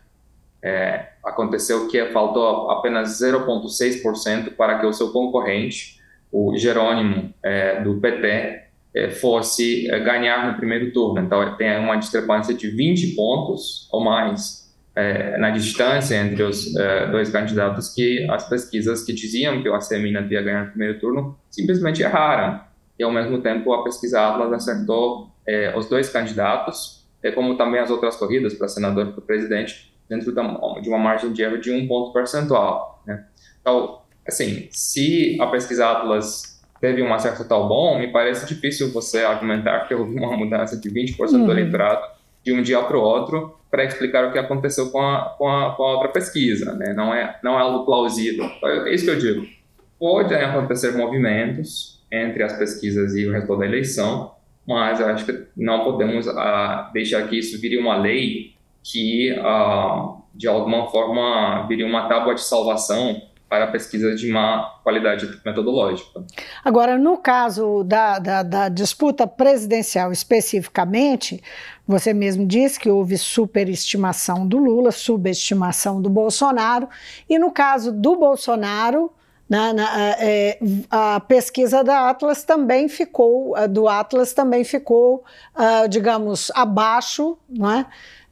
É, 0.67 1.11
aconteceu 1.23 1.87
que 1.87 2.03
faltou 2.07 2.69
apenas 2.69 3.21
0,6% 3.21 4.51
para 4.51 4.79
que 4.79 4.85
o 4.85 4.91
seu 4.91 5.13
concorrente, 5.13 5.97
o 6.29 6.57
Jerônimo, 6.57 7.33
é, 7.41 7.81
do 7.81 8.01
PT, 8.01 8.63
é, 8.93 9.09
fosse 9.11 9.89
é, 9.89 9.97
ganhar 10.01 10.51
no 10.51 10.57
primeiro 10.57 10.91
turno. 10.91 11.21
Então, 11.21 11.55
tem 11.55 11.79
uma 11.79 11.95
discrepância 11.95 12.53
de 12.53 12.69
20 12.69 13.15
pontos 13.15 13.87
ou 13.93 14.03
mais 14.03 14.75
é, 14.93 15.37
na 15.37 15.51
distância 15.51 16.15
entre 16.15 16.43
os 16.43 16.75
é, 16.75 17.07
dois 17.07 17.29
candidatos 17.29 17.93
que 17.93 18.29
as 18.29 18.49
pesquisas 18.49 19.05
que 19.05 19.13
diziam 19.13 19.61
que 19.61 19.69
o 19.69 19.73
ACM 19.73 20.11
não 20.11 20.27
ia 20.27 20.41
ganhar 20.41 20.65
no 20.65 20.69
primeiro 20.71 20.99
turno 20.99 21.39
simplesmente 21.49 22.03
erraram. 22.03 22.59
E, 22.99 23.03
ao 23.03 23.11
mesmo 23.11 23.39
tempo, 23.41 23.71
a 23.71 23.85
pesquisa 23.85 24.19
Atlas 24.19 24.51
acertou 24.51 25.31
os 25.77 25.87
dois 25.87 26.09
candidatos, 26.09 27.07
como 27.33 27.55
também 27.55 27.79
as 27.79 27.89
outras 27.89 28.17
corridas 28.17 28.53
para 28.55 28.67
senador 28.67 29.07
e 29.07 29.11
para 29.13 29.21
presidente, 29.21 29.96
dentro 30.09 30.33
da, 30.33 30.43
de 30.81 30.89
uma 30.89 30.97
margem 30.97 31.31
de 31.31 31.41
erro 31.41 31.57
de 31.57 31.71
um 31.71 31.87
ponto 31.87 32.13
percentual. 32.13 33.01
Né? 33.05 33.23
Então, 33.61 34.01
assim, 34.27 34.67
se 34.71 35.37
a 35.39 35.47
pesquisa 35.47 35.89
Atlas 35.91 36.61
teve 36.79 37.01
um 37.01 37.13
acerto 37.13 37.43
tal 37.45 37.67
bom, 37.67 37.99
me 37.99 38.07
parece 38.07 38.45
difícil 38.47 38.91
você 38.91 39.19
argumentar 39.19 39.87
que 39.87 39.93
houve 39.93 40.15
uma 40.15 40.35
mudança 40.35 40.77
de 40.77 40.89
20% 40.89 41.19
uhum. 41.19 41.45
do 41.45 41.51
eleitorado 41.51 42.05
de 42.43 42.53
um 42.53 42.61
dia 42.61 42.81
para 42.81 42.97
o 42.97 43.01
outro 43.01 43.57
para 43.69 43.83
explicar 43.83 44.25
o 44.25 44.31
que 44.31 44.39
aconteceu 44.39 44.89
com 44.89 45.01
a, 45.01 45.35
com 45.37 45.49
a, 45.49 45.75
com 45.75 45.83
a 45.83 45.93
outra 45.93 46.09
pesquisa. 46.09 46.73
Né? 46.73 46.93
Não, 46.93 47.13
é, 47.13 47.37
não 47.43 47.59
é 47.59 47.61
algo 47.61 47.85
plausível. 47.85 48.49
É 48.63 48.93
isso 48.93 49.05
que 49.05 49.11
eu 49.11 49.19
digo. 49.19 49.47
Podem 49.99 50.37
acontecer 50.37 50.95
movimentos 50.95 52.01
entre 52.11 52.43
as 52.43 52.53
pesquisas 52.53 53.15
e 53.15 53.25
o 53.25 53.31
resultado 53.31 53.59
da 53.59 53.65
eleição, 53.65 54.31
mas 54.65 54.99
eu 54.99 55.07
acho 55.07 55.25
que 55.25 55.45
não 55.55 55.83
podemos 55.83 56.27
ah, 56.27 56.89
deixar 56.93 57.27
que 57.27 57.37
isso 57.37 57.59
vire 57.59 57.77
uma 57.77 57.97
lei 57.97 58.53
que, 58.91 59.33
uh, 59.33 60.21
de 60.33 60.47
alguma 60.47 60.87
forma, 60.89 61.65
viria 61.67 61.85
uma 61.85 62.07
tábua 62.07 62.33
de 62.33 62.41
salvação 62.41 63.21
para 63.49 63.67
pesquisas 63.67 64.19
de 64.19 64.29
má 64.29 64.79
qualidade 64.83 65.25
metodológica. 65.45 66.23
Agora, 66.63 66.97
no 66.97 67.17
caso 67.17 67.83
da, 67.83 68.19
da, 68.19 68.43
da, 68.43 68.69
disputa 68.69 69.25
presidencial 69.25 70.11
especificamente, 70.11 71.41
você 71.87 72.13
mesmo 72.13 72.45
disse 72.45 72.79
que 72.79 72.89
houve 72.89 73.17
superestimação 73.17 74.45
do 74.45 74.57
Lula, 74.57 74.91
subestimação 74.91 76.01
do 76.01 76.09
Bolsonaro, 76.09 76.89
e 77.29 77.39
no 77.39 77.51
caso 77.51 77.91
do 77.91 78.17
Bolsonaro, 78.17 79.11
na, 79.49 79.73
na, 79.73 80.11
é, 80.19 80.59
a 80.91 81.21
pesquisa 81.21 81.81
da 81.85 82.09
Atlas 82.09 82.43
também 82.43 82.89
ficou, 82.89 83.55
do 83.69 83.87
Atlas 83.87 84.33
também 84.33 84.65
ficou, 84.65 85.23
uh, 85.55 85.87
digamos, 85.87 86.51
abaixo, 86.53 87.37
não 87.49 87.71
é? 87.71 87.85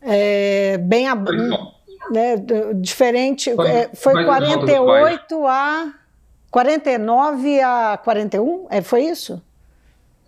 É, 0.06 0.78
bem 0.78 1.08
ab... 1.08 1.30
né, 2.12 2.36
diferente. 2.76 3.54
Foi, 3.56 3.68
é, 3.68 3.90
foi 3.94 4.26
48 4.26 5.48
a 5.48 5.94
49 6.52 7.60
a 7.60 8.00
41? 8.04 8.68
É, 8.70 8.82
foi 8.82 9.04
isso? 9.04 9.42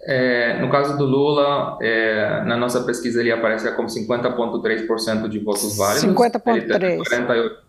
É, 0.10 0.60
no 0.62 0.70
caso 0.70 0.98
do 0.98 1.06
Lula, 1.06 1.78
é, 1.82 2.44
na 2.46 2.56
nossa 2.56 2.82
pesquisa 2.84 3.20
ele 3.20 3.32
aparece 3.32 3.70
como 3.76 3.88
50,3% 3.88 5.28
de 5.28 5.40
votos 5.40 5.78
válidos. 5.78 6.04
50,3%. 6.04 7.04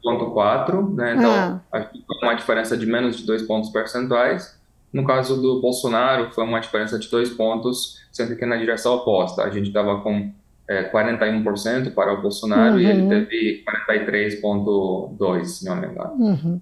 48,4%, 0.02 0.94
né? 0.94 1.14
Então, 1.16 1.60
ah. 1.72 1.80
que 1.80 2.04
foi 2.06 2.16
uma 2.22 2.34
diferença 2.34 2.76
de 2.76 2.86
menos 2.86 3.16
de 3.16 3.26
dois 3.26 3.42
pontos 3.42 3.70
percentuais. 3.70 4.56
No 4.92 5.04
caso 5.04 5.40
do 5.40 5.60
Bolsonaro, 5.60 6.30
foi 6.32 6.44
uma 6.44 6.60
diferença 6.60 6.98
de 6.98 7.08
dois 7.10 7.30
pontos, 7.30 7.98
sendo 8.12 8.36
que 8.36 8.46
na 8.46 8.56
direção 8.56 8.94
oposta. 8.94 9.42
A 9.42 9.50
gente 9.50 9.68
estava 9.68 10.00
com 10.00 10.32
é, 10.68 10.90
41% 10.90 11.94
para 11.94 12.12
o 12.12 12.20
Bolsonaro 12.20 12.74
uhum. 12.74 12.80
e 12.80 12.86
ele 12.86 13.02
uhum. 13.02 13.08
teve 13.08 13.64
43,2%, 13.88 15.44
se 15.44 15.64
não 15.64 15.76
me 15.76 15.86
engano. 15.86 16.12
Uhum. 16.14 16.60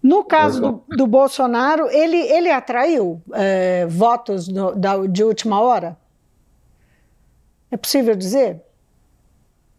No 0.00 0.22
caso 0.24 0.60
do, 0.60 0.96
do, 0.96 1.06
Bolsonaro, 1.08 1.88
ele, 1.90 2.16
ele 2.16 2.50
atraiu 2.50 3.20
é, 3.32 3.84
votos 3.86 4.46
da, 4.48 5.04
de 5.06 5.24
última 5.24 5.60
hora? 5.60 5.96
É 7.70 7.76
possível 7.76 8.14
dizer? 8.14 8.62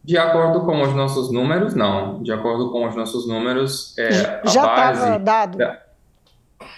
De 0.04 0.18
acordo 0.18 0.64
com 0.64 0.82
os 0.82 0.94
nossos 0.94 1.32
números, 1.32 1.74
não. 1.74 2.22
De 2.22 2.32
acordo 2.32 2.70
com 2.70 2.86
os 2.86 2.94
nossos 2.94 3.26
números, 3.26 3.96
é, 3.98 4.42
já 4.44 4.60
estava 4.66 5.18
dado. 5.18 5.58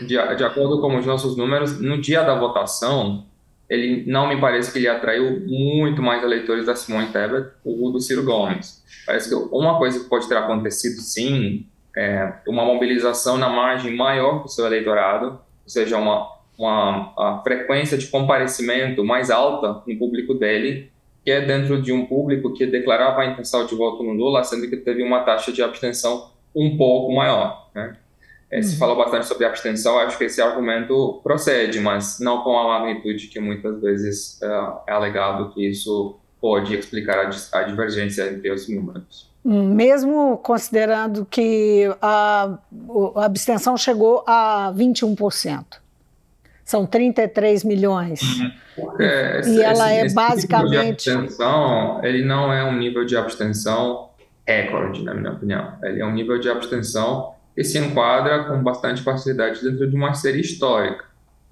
De, 0.00 0.36
de 0.36 0.44
acordo 0.44 0.80
com 0.80 0.96
os 0.96 1.04
nossos 1.04 1.36
números, 1.36 1.80
no 1.80 2.00
dia 2.00 2.22
da 2.22 2.38
votação, 2.38 3.26
ele 3.72 4.04
não 4.06 4.28
me 4.28 4.38
parece 4.38 4.70
que 4.70 4.78
ele 4.78 4.88
atraiu 4.88 5.40
muito 5.46 6.02
mais 6.02 6.22
eleitores 6.22 6.66
da 6.66 6.76
Simone 6.76 7.06
Tebet 7.06 7.52
ou 7.64 7.90
do 7.90 8.00
Ciro 8.00 8.22
Gomes. 8.22 8.84
Parece 9.06 9.30
que 9.30 9.34
uma 9.34 9.78
coisa 9.78 9.98
que 9.98 10.10
pode 10.10 10.28
ter 10.28 10.36
acontecido, 10.36 11.00
sim, 11.00 11.64
é 11.96 12.34
uma 12.46 12.66
mobilização 12.66 13.38
na 13.38 13.48
margem 13.48 13.96
maior 13.96 14.42
do 14.42 14.48
seu 14.48 14.66
eleitorado, 14.66 15.26
ou 15.64 15.68
seja, 15.68 15.96
uma, 15.96 16.28
uma 16.58 17.42
frequência 17.42 17.96
de 17.96 18.08
comparecimento 18.08 19.02
mais 19.02 19.30
alta 19.30 19.82
no 19.86 19.98
público 19.98 20.34
dele, 20.34 20.90
que 21.24 21.30
é 21.30 21.40
dentro 21.40 21.80
de 21.80 21.92
um 21.92 22.04
público 22.04 22.52
que 22.52 22.66
declarava 22.66 23.22
a 23.22 23.26
intenção 23.26 23.64
de 23.64 23.74
voto 23.74 24.02
no 24.02 24.12
Lula, 24.12 24.44
sendo 24.44 24.68
que 24.68 24.76
teve 24.76 25.02
uma 25.02 25.20
taxa 25.20 25.50
de 25.50 25.62
abstenção 25.62 26.30
um 26.54 26.76
pouco 26.76 27.14
maior. 27.14 27.70
Né? 27.74 27.96
É, 28.52 28.60
se 28.60 28.74
uhum. 28.74 28.78
falou 28.78 28.96
bastante 28.96 29.24
sobre 29.24 29.46
abstenção, 29.46 29.98
acho 29.98 30.18
que 30.18 30.24
esse 30.24 30.42
argumento 30.42 31.20
procede, 31.22 31.80
mas 31.80 32.20
não 32.20 32.42
com 32.42 32.58
a 32.58 32.68
magnitude 32.68 33.28
que 33.28 33.40
muitas 33.40 33.80
vezes 33.80 34.38
é, 34.42 34.46
é 34.88 34.92
alegado 34.92 35.50
que 35.54 35.66
isso 35.66 36.18
pode 36.38 36.76
explicar 36.76 37.18
a, 37.18 37.58
a 37.58 37.62
divergência 37.62 38.30
entre 38.30 38.50
os 38.50 38.68
números. 38.68 39.32
Hum, 39.42 39.74
mesmo 39.74 40.36
considerando 40.36 41.24
que 41.24 41.90
a, 42.02 42.58
a 43.16 43.24
abstenção 43.24 43.74
chegou 43.76 44.22
a 44.26 44.70
21%. 44.76 45.64
são 46.62 46.84
33 46.84 47.64
milhões. 47.64 48.20
Porque 48.76 49.02
e 49.02 49.38
esse, 49.38 49.62
ela 49.62 49.92
é 49.92 50.04
esse 50.04 50.14
basicamente. 50.14 50.70
Nível 50.70 50.94
de 50.94 51.10
abstenção, 51.10 52.04
ele 52.04 52.22
não 52.22 52.52
é 52.52 52.62
um 52.62 52.76
nível 52.76 53.06
de 53.06 53.16
abstenção 53.16 54.10
recorde, 54.46 55.02
na 55.02 55.14
minha 55.14 55.32
opinião. 55.32 55.72
Ele 55.82 56.00
é 56.00 56.06
um 56.06 56.12
nível 56.12 56.38
de 56.38 56.50
abstenção 56.50 57.34
que 57.54 57.62
se 57.64 57.78
enquadra 57.78 58.44
com 58.44 58.62
bastante 58.62 59.02
facilidade 59.02 59.62
dentro 59.62 59.88
de 59.88 59.94
uma 59.94 60.14
série 60.14 60.40
histórica. 60.40 61.04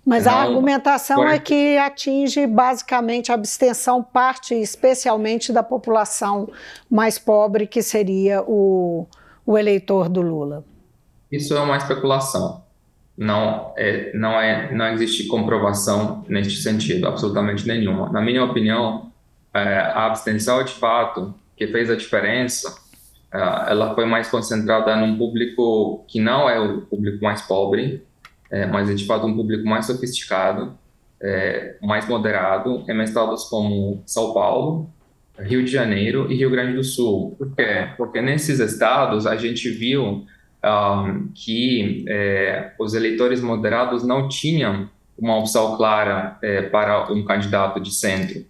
Mas 0.05 0.25
não, 0.25 0.33
a 0.33 0.43
argumentação 0.43 1.29
é 1.29 1.39
que 1.39 1.77
atinge 1.77 2.47
basicamente 2.47 3.31
a 3.31 3.35
abstenção, 3.35 4.03
parte 4.03 4.55
especialmente 4.55 5.53
da 5.53 5.63
população 5.63 6.49
mais 6.91 7.19
pobre, 7.19 7.67
que 7.67 7.83
seria 7.83 8.43
o, 8.43 9.07
o 9.45 9.59
eleitor 9.59 10.09
do 10.09 10.23
Lula. 10.23 10.65
Isso 11.31 11.55
é 11.55 11.61
uma 11.61 11.77
especulação. 11.77 12.65
Não, 13.17 13.75
é, 13.77 14.17
não, 14.17 14.41
é, 14.41 14.75
não 14.75 14.89
existe 14.89 15.27
comprovação 15.27 16.25
neste 16.27 16.63
sentido, 16.63 17.07
absolutamente 17.07 17.67
nenhuma. 17.69 18.11
Na 18.11 18.23
minha 18.23 18.43
opinião, 18.43 19.13
é, 19.53 19.61
a 19.61 20.07
abstenção 20.07 20.65
de 20.65 20.73
fato 20.73 21.35
que 21.55 21.67
fez 21.67 21.91
a 21.91 21.95
diferença, 21.95 22.75
é, 22.75 22.90
ela 23.33 23.95
foi 23.95 24.07
mais 24.07 24.29
concentrada 24.29 24.97
num 24.97 25.17
público 25.17 26.05
que 26.09 26.21
não 26.21 26.49
é 26.49 26.59
o 26.59 26.83
público 26.83 27.23
mais 27.23 27.43
pobre, 27.43 28.03
é, 28.51 28.67
mas 28.67 28.91
é 28.91 28.95
de 28.95 29.07
fato 29.07 29.27
um 29.27 29.35
público 29.35 29.67
mais 29.69 29.87
sofisticado, 29.87 30.77
é, 31.23 31.77
mais 31.81 32.09
moderado, 32.09 32.85
em 32.89 33.03
estados 33.03 33.45
como 33.45 34.03
São 34.05 34.35
Paulo, 34.35 34.91
Rio 35.39 35.65
de 35.65 35.71
Janeiro 35.71 36.31
e 36.31 36.35
Rio 36.35 36.51
Grande 36.51 36.75
do 36.75 36.85
Sul. 36.85 37.37
Por 37.39 37.55
quê? 37.55 37.89
Porque 37.97 38.21
nesses 38.21 38.59
estados 38.59 39.27
a 39.27 39.37
gente 39.37 39.71
viu 39.71 40.25
um, 40.65 41.29
que 41.35 42.05
é, 42.09 42.73
os 42.79 42.95
eleitores 42.95 43.41
moderados 43.41 44.03
não 44.03 44.29
tinham 44.29 44.89
uma 45.17 45.39
opção 45.39 45.77
clara 45.77 46.39
é, 46.43 46.63
para 46.63 47.13
um 47.13 47.25
candidato 47.25 47.81
de 47.81 47.95
centro. 47.95 48.45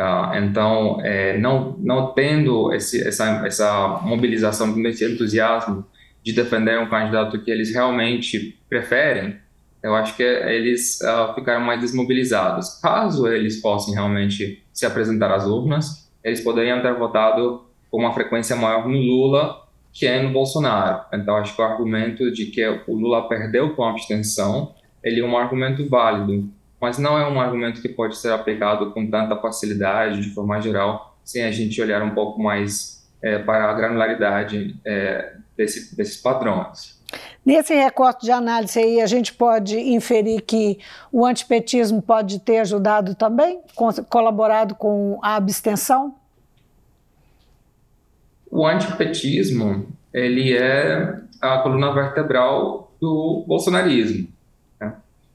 Uh, 0.00 0.34
então, 0.38 0.98
é, 1.02 1.36
não, 1.36 1.76
não 1.78 2.14
tendo 2.14 2.72
esse, 2.72 3.06
essa, 3.06 3.46
essa 3.46 4.00
mobilização, 4.02 4.74
esse 4.86 5.04
entusiasmo 5.04 5.84
de 6.22 6.32
defender 6.32 6.78
um 6.78 6.88
candidato 6.88 7.38
que 7.42 7.50
eles 7.50 7.70
realmente 7.74 8.58
preferem, 8.66 9.36
eu 9.82 9.94
acho 9.94 10.16
que 10.16 10.22
eles 10.22 10.98
uh, 11.02 11.34
ficaram 11.34 11.60
mais 11.60 11.80
desmobilizados. 11.82 12.80
Caso 12.80 13.28
eles 13.28 13.60
possam 13.60 13.92
realmente 13.92 14.64
se 14.72 14.86
apresentar 14.86 15.30
às 15.32 15.44
urnas, 15.46 16.10
eles 16.24 16.40
poderiam 16.40 16.80
ter 16.80 16.94
votado 16.94 17.66
com 17.90 17.98
uma 17.98 18.14
frequência 18.14 18.56
maior 18.56 18.88
no 18.88 18.96
Lula 18.96 19.60
que 19.92 20.06
é 20.06 20.22
no 20.22 20.30
Bolsonaro. 20.30 21.04
Então, 21.12 21.36
acho 21.36 21.54
que 21.54 21.60
o 21.60 21.64
argumento 21.64 22.30
de 22.30 22.46
que 22.46 22.66
o 22.86 22.94
Lula 22.94 23.28
perdeu 23.28 23.74
com 23.74 23.84
a 23.84 23.90
abstenção, 23.90 24.72
ele 25.02 25.20
é 25.20 25.24
um 25.24 25.36
argumento 25.36 25.86
válido, 25.88 26.48
mas 26.80 26.98
não 26.98 27.18
é 27.18 27.28
um 27.28 27.40
argumento 27.40 27.82
que 27.82 27.88
pode 27.88 28.16
ser 28.16 28.32
aplicado 28.32 28.92
com 28.92 29.08
tanta 29.10 29.36
facilidade, 29.36 30.20
de 30.20 30.30
forma 30.30 30.60
geral, 30.60 31.16
sem 31.22 31.44
a 31.44 31.50
gente 31.50 31.80
olhar 31.80 32.02
um 32.02 32.10
pouco 32.10 32.42
mais 32.42 33.06
é, 33.22 33.38
para 33.38 33.70
a 33.70 33.74
granularidade 33.74 34.76
é, 34.84 35.34
desse, 35.56 35.94
desses 35.94 36.16
padrões. 36.16 36.98
Nesse 37.44 37.74
recorte 37.74 38.24
de 38.24 38.30
análise 38.30 38.78
aí, 38.78 39.00
a 39.00 39.06
gente 39.06 39.32
pode 39.32 39.78
inferir 39.78 40.42
que 40.42 40.78
o 41.10 41.26
antipetismo 41.26 42.00
pode 42.00 42.38
ter 42.40 42.58
ajudado 42.58 43.14
também, 43.14 43.60
colaborado 44.08 44.74
com 44.74 45.18
a 45.22 45.36
abstenção? 45.36 46.14
O 48.50 48.66
antipetismo, 48.66 49.86
ele 50.12 50.56
é 50.56 51.20
a 51.40 51.58
coluna 51.58 51.92
vertebral 51.92 52.92
do 53.00 53.44
bolsonarismo. 53.46 54.28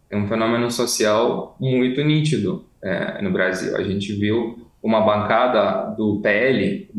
É 0.09 0.17
um 0.17 0.27
fenômeno 0.27 0.69
social 0.69 1.55
muito 1.59 2.01
nítido 2.01 2.65
é, 2.81 3.21
no 3.21 3.31
Brasil. 3.31 3.75
A 3.75 3.83
gente 3.83 4.13
viu 4.13 4.65
uma 4.81 5.01
bancada 5.01 5.95
do 5.95 6.19
PL, 6.21 6.89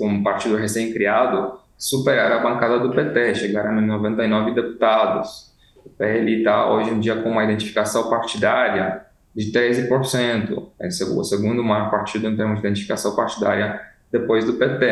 um 0.00 0.22
partido 0.22 0.56
recém-criado, 0.56 1.58
superar 1.76 2.30
a 2.30 2.38
bancada 2.38 2.78
do 2.78 2.90
PT, 2.90 3.34
chegaram 3.34 3.76
a 3.76 3.80
99 3.80 4.54
deputados. 4.54 5.52
O 5.84 5.90
PL 5.90 6.38
está 6.38 6.70
hoje 6.70 6.90
em 6.90 7.00
dia 7.00 7.16
com 7.16 7.30
uma 7.30 7.42
identificação 7.44 8.08
partidária 8.08 9.04
de 9.34 9.50
13%, 9.50 10.68
é 10.78 10.86
o 10.86 11.24
segundo 11.24 11.64
maior 11.64 11.90
partido 11.90 12.28
em 12.28 12.36
termos 12.36 12.60
de 12.60 12.66
identificação 12.66 13.16
partidária 13.16 13.80
depois 14.12 14.44
do 14.44 14.54
PT. 14.54 14.86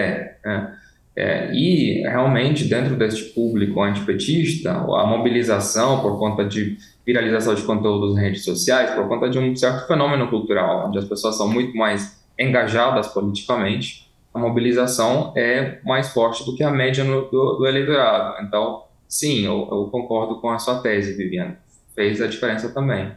Né? 0.44 0.74
É, 1.14 1.52
e 1.52 2.00
realmente, 2.02 2.64
dentro 2.64 2.96
deste 2.96 3.34
público 3.34 3.82
antipetista, 3.82 4.72
a 4.72 5.06
mobilização 5.06 6.00
por 6.00 6.18
conta 6.18 6.44
de 6.44 6.78
viralização 7.06 7.54
de 7.54 7.62
conteúdos 7.62 8.14
nas 8.14 8.22
redes 8.22 8.44
sociais, 8.44 8.90
por 8.92 9.06
conta 9.08 9.28
de 9.28 9.38
um 9.38 9.54
certo 9.54 9.86
fenômeno 9.86 10.28
cultural, 10.28 10.88
onde 10.88 10.98
as 10.98 11.04
pessoas 11.04 11.36
são 11.36 11.48
muito 11.48 11.76
mais 11.76 12.22
engajadas 12.38 13.08
politicamente, 13.08 14.10
a 14.32 14.38
mobilização 14.38 15.32
é 15.36 15.78
mais 15.84 16.10
forte 16.10 16.44
do 16.44 16.56
que 16.56 16.64
a 16.64 16.70
média 16.70 17.04
no, 17.04 17.22
do, 17.30 17.56
do, 17.56 17.66
eleitorado. 17.66 18.42
Então, 18.42 18.84
sim, 19.06 19.44
eu, 19.44 19.68
eu, 19.70 19.88
concordo 19.90 20.40
com 20.40 20.48
a 20.48 20.58
sua 20.58 20.80
tese, 20.80 21.14
Viviane. 21.14 21.56
Fez 21.94 22.22
a 22.22 22.26
diferença 22.26 22.70
também. 22.70 23.12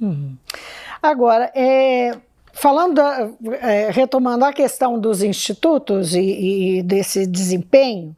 Uhum. 0.00 0.34
Agora, 1.02 1.52
é, 1.54 2.12
Falando, 2.54 3.00
é, 3.60 3.90
retomando 3.90 4.44
a 4.44 4.52
questão 4.52 4.98
dos 4.98 5.22
institutos 5.22 6.14
e, 6.14 6.78
e 6.78 6.82
desse 6.82 7.26
desempenho, 7.26 8.16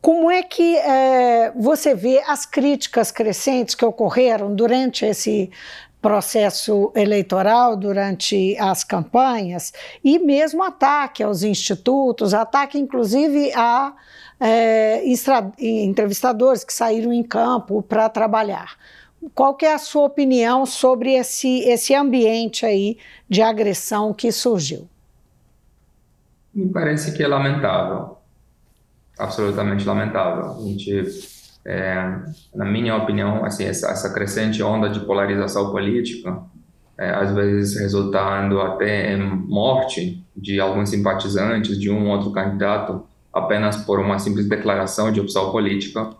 como 0.00 0.30
é 0.30 0.42
que 0.42 0.76
é, 0.76 1.50
você 1.56 1.94
vê 1.94 2.22
as 2.26 2.44
críticas 2.44 3.10
crescentes 3.10 3.74
que 3.74 3.84
ocorreram 3.84 4.54
durante 4.54 5.04
esse 5.06 5.50
processo 6.02 6.92
eleitoral, 6.94 7.76
durante 7.76 8.56
as 8.58 8.84
campanhas, 8.84 9.72
e 10.04 10.18
mesmo 10.18 10.62
ataque 10.62 11.22
aos 11.22 11.42
institutos, 11.42 12.34
ataque 12.34 12.78
inclusive 12.78 13.52
a 13.54 13.94
é, 14.38 15.02
entrevistadores 15.58 16.62
que 16.62 16.72
saíram 16.72 17.12
em 17.12 17.22
campo 17.22 17.82
para 17.82 18.08
trabalhar? 18.08 18.76
Qual 19.34 19.54
que 19.54 19.66
é 19.66 19.74
a 19.74 19.78
sua 19.78 20.04
opinião 20.04 20.64
sobre 20.66 21.14
esse, 21.14 21.60
esse 21.60 21.94
ambiente 21.94 22.64
aí 22.64 22.98
de 23.28 23.42
agressão 23.42 24.12
que 24.12 24.30
surgiu? 24.32 24.88
Me 26.54 26.68
parece 26.68 27.12
que 27.12 27.22
é 27.22 27.28
lamentável, 27.28 28.16
absolutamente 29.18 29.84
lamentável. 29.84 30.52
A 30.52 30.60
gente, 30.60 31.04
é, 31.64 31.94
na 32.54 32.64
minha 32.64 32.96
opinião, 32.96 33.44
assim, 33.44 33.64
essa, 33.64 33.88
essa, 33.90 34.12
crescente 34.12 34.62
onda 34.62 34.88
de 34.88 35.00
polarização 35.00 35.70
política, 35.70 36.42
é, 36.96 37.10
às 37.10 37.32
vezes 37.32 37.78
resultando 37.80 38.60
até 38.60 39.14
em 39.14 39.22
morte 39.22 40.24
de 40.36 40.58
alguns 40.58 40.90
simpatizantes 40.90 41.78
de 41.78 41.90
um 41.90 42.08
ou 42.08 42.16
outro 42.16 42.32
candidato 42.32 43.04
apenas 43.32 43.76
por 43.76 44.00
uma 44.00 44.18
simples 44.18 44.48
declaração 44.48 45.12
de 45.12 45.20
opção 45.20 45.52
política, 45.52 46.10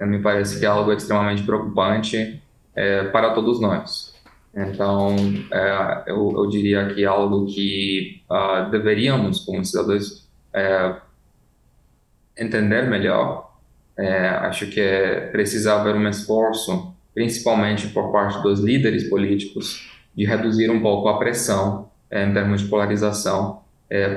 me 0.00 0.20
parece 0.20 0.58
que 0.58 0.64
é 0.64 0.68
algo 0.68 0.92
extremamente 0.92 1.42
preocupante 1.42 2.42
é, 2.74 3.04
para 3.04 3.32
todos 3.32 3.60
nós. 3.60 4.12
Então, 4.54 5.16
é, 5.50 6.10
eu, 6.10 6.32
eu, 6.36 6.46
diria 6.46 6.86
que 6.92 7.02
é 7.02 7.06
algo 7.06 7.46
que 7.46 8.22
uh, 8.30 8.70
deveríamos, 8.70 9.40
como 9.40 9.64
cidadãos, 9.64 10.28
é, 10.52 10.94
entender 12.36 12.82
melhor. 12.88 13.50
É, 13.96 14.28
acho 14.28 14.66
que 14.66 14.80
é, 14.80 15.28
precisa 15.28 15.74
haver 15.80 15.94
um 15.94 16.06
esforço, 16.08 16.94
principalmente 17.14 17.88
por 17.88 18.12
parte 18.12 18.42
dos 18.42 18.60
líderes 18.60 19.08
políticos, 19.08 19.90
de 20.14 20.26
reduzir 20.26 20.70
um 20.70 20.80
pouco 20.80 21.08
a 21.08 21.18
pressão 21.18 21.90
é, 22.10 22.26
em 22.26 22.32
termos 22.32 22.60
de 22.60 22.68
polarização, 22.68 23.62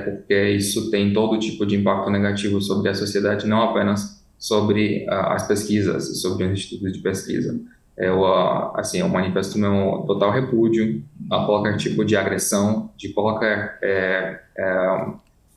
porque 0.04 0.48
isso 0.52 0.90
tem 0.90 1.12
todo 1.12 1.38
tipo 1.38 1.66
de 1.66 1.76
impacto 1.76 2.08
negativo 2.08 2.62
sobre 2.62 2.88
a 2.88 2.94
sociedade, 2.94 3.46
não 3.46 3.60
apenas 3.60 4.15
sobre 4.38 5.06
uh, 5.08 5.32
as 5.32 5.46
pesquisas, 5.46 6.20
sobre 6.20 6.44
os 6.46 6.52
institutos 6.52 6.92
de 6.92 6.98
pesquisa. 7.00 7.58
Eu, 7.96 8.20
uh, 8.20 8.76
assim, 8.76 8.98
eu 8.98 9.08
manifesto 9.08 9.58
meu 9.58 10.04
total 10.06 10.30
repúdio 10.30 11.02
a 11.30 11.44
qualquer 11.46 11.76
tipo 11.76 12.04
de 12.04 12.16
agressão 12.16 12.90
de 12.96 13.08
qualquer 13.10 13.78
é, 13.82 14.40
é, 14.58 15.06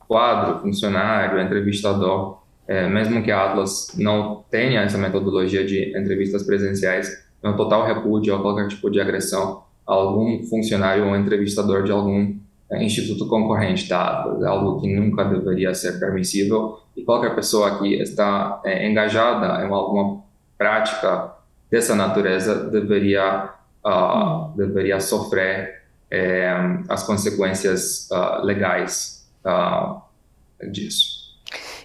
quadro, 0.07 0.61
funcionário, 0.61 1.41
entrevistador, 1.41 2.39
é, 2.67 2.87
mesmo 2.87 3.21
que 3.21 3.31
a 3.31 3.51
Atlas 3.51 3.93
não 3.97 4.43
tenha 4.49 4.81
essa 4.81 4.97
metodologia 4.97 5.65
de 5.65 5.97
entrevistas 5.97 6.43
presenciais, 6.43 7.09
meu 7.43 7.55
total 7.55 7.85
repúdio 7.85 8.35
a 8.35 8.41
qualquer 8.41 8.67
tipo 8.67 8.89
de 8.89 8.99
agressão 9.01 9.63
a 9.87 9.93
algum 9.93 10.43
funcionário 10.43 11.07
ou 11.07 11.15
entrevistador 11.15 11.83
de 11.83 11.91
algum 11.91 12.21
é, 12.21 12.37
instituto 12.77 13.27
concorrente 13.27 13.89
da 13.89 14.19
Atlas, 14.19 14.43
algo 14.43 14.79
que 14.79 14.93
nunca 14.93 15.23
deveria 15.25 15.73
ser 15.73 15.99
permissível. 15.99 16.79
E 16.95 17.03
qualquer 17.03 17.33
pessoa 17.33 17.79
que 17.79 17.95
está 17.95 18.61
é, 18.63 18.87
engajada 18.87 19.65
em 19.65 19.71
alguma 19.71 20.21
prática 20.57 21.33
dessa 21.71 21.95
natureza 21.95 22.69
deveria 22.69 23.49
uh, 23.85 24.55
deveria 24.55 24.99
sofrer 24.99 25.83
é, 26.11 26.51
as 26.87 27.03
consequências 27.03 28.09
uh, 28.11 28.43
legais 28.43 29.29
uh, 29.45 30.01
disso. 30.71 31.18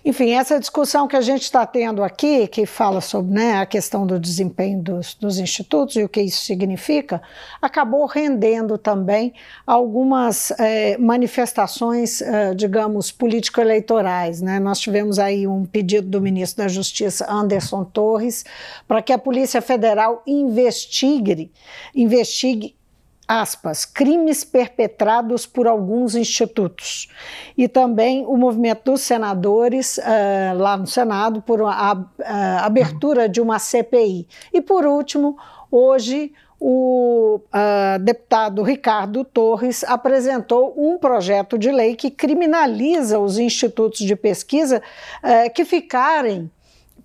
Enfim, 0.05 0.33
essa 0.33 0.61
discussão 0.61 1.09
que 1.09 1.17
a 1.17 1.21
gente 1.23 1.45
está 1.45 1.65
tendo 1.65 2.05
aqui, 2.05 2.47
que 2.47 2.67
fala 2.67 3.01
sobre 3.01 3.33
né, 3.33 3.55
a 3.55 3.65
questão 3.65 4.07
do 4.07 4.21
desempenho 4.21 4.83
dos, 4.83 5.15
dos, 5.15 5.39
institutos 5.39 5.97
e 5.97 6.03
o 6.03 6.09
que 6.11 6.21
isso 6.21 6.45
significa, 6.45 7.23
acabou 7.61 8.05
rendendo 8.05 8.77
também 8.77 9.33
algumas 9.67 10.51
é, 10.61 10.99
manifestações, 10.99 12.21
é, 12.21 12.55
digamos, 12.55 13.11
político-eleitorais. 13.11 14.43
Né? 14.43 14.61
Nós 14.61 14.79
tivemos 14.79 15.19
aí 15.19 15.47
um 15.47 15.65
pedido 15.65 16.07
do 16.07 16.21
ministro 16.21 16.63
da 16.63 16.69
Justiça, 16.69 17.27
Anderson 17.27 17.83
Torres, 17.83 18.45
para 18.87 19.01
que 19.01 19.13
a 19.13 19.19
Polícia 19.19 19.63
Federal 19.63 20.23
investigue, 20.27 21.51
investigue 21.95 22.77
aspas, 23.27 23.85
crimes 23.85 24.45
perpetrados 24.45 25.47
por 25.47 25.67
alguns 25.67 26.15
institutos. 26.15 27.09
E 27.57 27.69
também 27.69 28.25
o 28.27 28.37
movimento 28.37 28.93
dos 28.93 29.01
senadores, 29.01 29.99
uh, 29.99 30.59
lá 30.59 30.77
no 30.77 30.87
Senado, 30.87 31.43
por 31.43 31.63
a, 31.63 31.71
a, 31.71 32.05
a, 32.25 32.67
abertura 32.67 33.29
de 33.29 33.41
uma 33.41 33.59
CPI. 33.59 34.27
E, 34.53 34.61
por 34.61 34.87
último, 34.87 35.37
hoje. 35.71 36.33
O 36.67 37.41
uh, 37.47 37.99
deputado 38.01 38.63
Ricardo 38.63 39.23
Torres 39.23 39.85
apresentou 39.85 40.73
um 40.79 40.97
projeto 40.97 41.59
de 41.59 41.71
lei 41.71 41.95
que 41.95 42.11
criminaliza 42.11 43.19
os 43.19 43.39
institutos 43.39 43.99
de 43.99 44.17
pesquisa 44.17 44.81
uh, 45.23 45.53
que 45.53 45.65
ficarem 45.67 46.51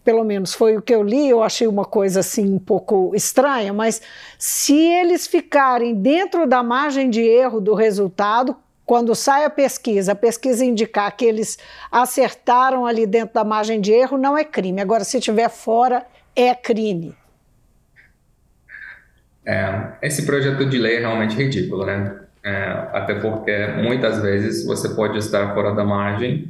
pelo 0.10 0.24
menos 0.24 0.56
foi 0.56 0.76
o 0.76 0.82
que 0.82 0.92
eu 0.92 1.04
li, 1.04 1.30
eu 1.30 1.44
achei 1.44 1.68
uma 1.68 1.86
coisa 1.86 2.22
assim 2.22 2.52
um 2.52 2.58
pouco 2.58 3.12
estranha, 3.14 3.72
mas 3.72 4.02
se 4.40 4.76
eles 4.76 5.28
ficarem 5.28 5.94
dentro 5.94 6.48
da 6.48 6.64
margem 6.64 7.12
de 7.12 7.22
erro 7.22 7.62
do 7.62 7.76
resultado, 7.76 8.56
quando 8.88 9.14
sai 9.14 9.46
a 9.46 9.52
pesquisa, 9.52 10.14
a 10.14 10.16
pesquisa 10.16 10.66
indicar 10.66 11.16
que 11.16 11.24
eles 11.24 11.60
acertaram 11.92 12.88
ali 12.88 13.06
dentro 13.06 13.36
da 13.36 13.44
margem 13.44 13.80
de 13.80 13.92
erro, 13.92 14.18
não 14.18 14.36
é 14.36 14.44
crime. 14.44 14.82
Agora, 14.82 15.04
se 15.04 15.20
estiver 15.20 15.48
fora, 15.48 16.04
é 16.36 16.56
crime. 16.56 17.16
É, 19.46 19.92
esse 20.02 20.26
projeto 20.26 20.66
de 20.66 20.80
lei 20.80 20.96
é 20.96 21.00
realmente 21.02 21.36
ridículo, 21.36 21.86
né? 21.86 22.20
É, 22.44 22.64
até 22.94 23.14
porque 23.14 23.68
muitas 23.78 24.24
vezes 24.24 24.66
você 24.66 24.90
pode 24.90 25.20
estar 25.20 25.54
fora 25.54 25.72
da 25.76 25.84
margem 25.84 26.50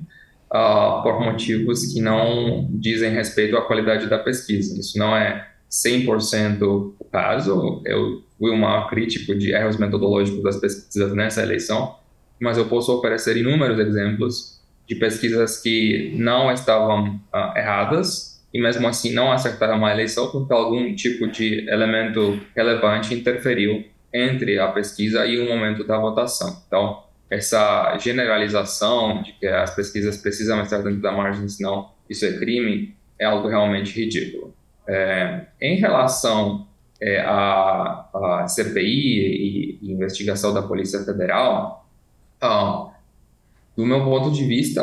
uh, 0.54 1.02
por 1.04 1.20
motivos 1.20 1.94
que 1.94 2.02
não 2.02 2.68
dizem 2.72 3.12
respeito 3.12 3.56
à 3.58 3.62
qualidade 3.62 4.08
da 4.08 4.20
pesquisa. 4.20 4.80
Isso 4.80 4.98
não 4.98 5.16
é 5.16 5.48
100% 5.70 6.62
o 7.00 7.06
caso. 7.12 7.82
Eu 7.86 8.24
fui 8.38 8.52
um 8.52 8.88
crítico 8.88 9.36
de 9.36 9.52
erros 9.52 9.78
metodológicos 9.78 10.44
das 10.44 10.58
pesquisas 10.58 11.14
nessa 11.14 11.42
eleição, 11.42 11.96
mas 12.40 12.58
eu 12.58 12.66
posso 12.66 12.92
oferecer 12.96 13.38
inúmeros 13.38 13.80
exemplos 13.80 14.60
de 14.88 14.96
pesquisas 14.96 15.62
que 15.62 16.14
não 16.16 16.52
estavam 16.52 17.16
uh, 17.34 17.58
erradas 17.58 18.42
e 18.52 18.60
mesmo 18.60 18.88
assim 18.88 19.14
não 19.14 19.32
acertaram 19.32 19.86
a 19.86 19.92
eleição 19.92 20.32
porque 20.32 20.52
algum 20.52 20.96
tipo 20.96 21.28
de 21.28 21.70
elemento 21.70 22.40
relevante 22.56 23.14
interferiu 23.14 23.86
entre 24.12 24.58
a 24.58 24.68
pesquisa 24.70 25.26
e 25.28 25.40
o 25.40 25.48
momento 25.48 25.86
da 25.86 26.00
votação. 26.00 26.64
Então, 26.66 27.04
essa 27.30 27.98
generalização 28.00 29.22
de 29.22 29.34
que 29.34 29.46
as 29.48 29.76
pesquisas 29.76 30.18
precisam 30.18 30.62
estar 30.62 30.80
dentro 30.80 31.02
da 31.02 31.12
margem, 31.12 31.48
senão 31.48 31.92
isso 32.10 32.26
é 32.26 32.34
crime, 32.34 32.96
é 33.20 33.26
algo 33.26 33.48
realmente 33.48 33.94
ridículo. 34.00 34.54
É, 34.88 35.46
em 35.62 35.76
relação 35.76 36.68
é, 37.00 37.22
à, 37.22 38.10
à, 38.14 38.48
CPI 38.48 38.82
e, 38.82 39.80
e, 39.82 39.92
investigação 39.92 40.54
da 40.54 40.64
Polícia 40.64 41.04
Federal, 41.04 41.88
ah, 42.42 42.90
do 43.78 43.86
meu 43.86 44.04
ponto 44.04 44.32
de 44.32 44.46
vista, 44.46 44.82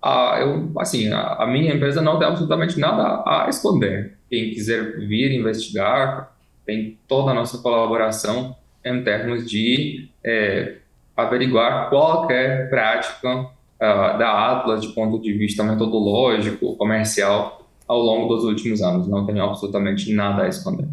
a, 0.00 0.38
eu, 0.40 0.70
assim, 0.78 1.12
a, 1.12 1.34
a, 1.34 1.46
minha 1.46 1.74
empresa 1.74 2.00
não 2.00 2.18
tem 2.18 2.28
absolutamente 2.28 2.78
nada 2.78 3.22
a 3.26 3.48
esconder. 3.48 4.16
Quem 4.30 4.50
quiser 4.50 4.98
vir 4.98 5.32
investigar 5.32 6.32
tem 6.64 6.98
toda 7.08 7.32
a 7.32 7.34
nossa 7.34 7.58
colaboração 7.58 8.56
em 8.84 9.02
termos 9.02 9.50
de 9.50 10.08
é, 10.24 10.76
averiguar 11.16 11.88
qualquer 11.90 12.68
prática 12.70 13.40
uh, 13.40 14.18
da 14.18 14.52
Atlas 14.52 14.80
de 14.82 14.88
ponto 14.88 15.20
de 15.20 15.32
vista 15.32 15.62
metodológico, 15.62 16.76
comercial, 16.76 17.66
ao 17.86 17.98
longo 17.98 18.34
dos 18.34 18.44
últimos 18.44 18.80
anos. 18.80 19.06
Não 19.06 19.26
tenho 19.26 19.44
absolutamente 19.44 20.12
nada 20.12 20.44
a 20.44 20.48
esconder. 20.48 20.88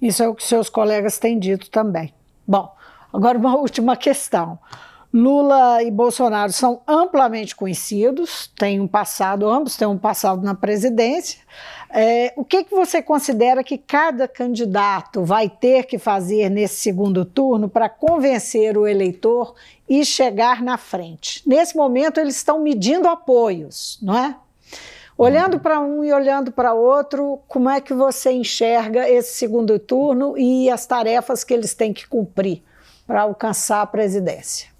Isso 0.00 0.22
é 0.22 0.28
o 0.28 0.34
que 0.34 0.44
seus 0.44 0.68
colegas 0.68 1.18
têm 1.18 1.38
dito 1.38 1.70
também. 1.70 2.12
Bom, 2.46 2.72
agora 3.12 3.38
uma 3.38 3.56
última 3.58 3.96
questão. 3.96 4.58
Lula 5.12 5.82
e 5.82 5.90
Bolsonaro 5.90 6.52
são 6.52 6.82
amplamente 6.86 7.54
conhecidos, 7.54 8.50
têm 8.58 8.80
um 8.80 8.88
passado, 8.88 9.48
ambos 9.48 9.76
têm 9.76 9.88
um 9.88 9.98
passado 9.98 10.42
na 10.42 10.54
presidência. 10.54 11.40
É, 11.88 12.32
o 12.36 12.44
que, 12.44 12.64
que 12.64 12.74
você 12.74 13.00
considera 13.00 13.62
que 13.62 13.78
cada 13.78 14.26
candidato 14.26 15.24
vai 15.24 15.48
ter 15.48 15.84
que 15.84 15.98
fazer 15.98 16.50
nesse 16.50 16.76
segundo 16.76 17.24
turno 17.24 17.68
para 17.68 17.88
convencer 17.88 18.76
o 18.76 18.86
eleitor 18.86 19.54
e 19.88 20.04
chegar 20.04 20.62
na 20.62 20.76
frente? 20.76 21.42
Nesse 21.46 21.76
momento, 21.76 22.18
eles 22.18 22.36
estão 22.36 22.60
medindo 22.60 23.08
apoios, 23.08 23.98
não 24.02 24.18
é? 24.18 24.36
Olhando 25.16 25.58
para 25.58 25.80
um 25.80 26.04
e 26.04 26.12
olhando 26.12 26.52
para 26.52 26.74
outro, 26.74 27.40
como 27.48 27.70
é 27.70 27.80
que 27.80 27.94
você 27.94 28.32
enxerga 28.32 29.08
esse 29.08 29.36
segundo 29.36 29.78
turno 29.78 30.36
e 30.36 30.68
as 30.68 30.84
tarefas 30.84 31.42
que 31.42 31.54
eles 31.54 31.72
têm 31.72 31.94
que 31.94 32.06
cumprir 32.06 32.62
para 33.06 33.22
alcançar 33.22 33.80
a 33.80 33.86
presidência? 33.86 34.75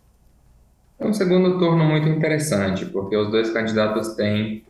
É 0.98 1.06
um 1.06 1.12
segundo 1.12 1.58
turno 1.58 1.84
muito 1.84 2.08
interessante, 2.08 2.86
porque 2.86 3.16
os 3.16 3.30
dois 3.30 3.50
candidatos 3.50 4.14
têm 4.14 4.64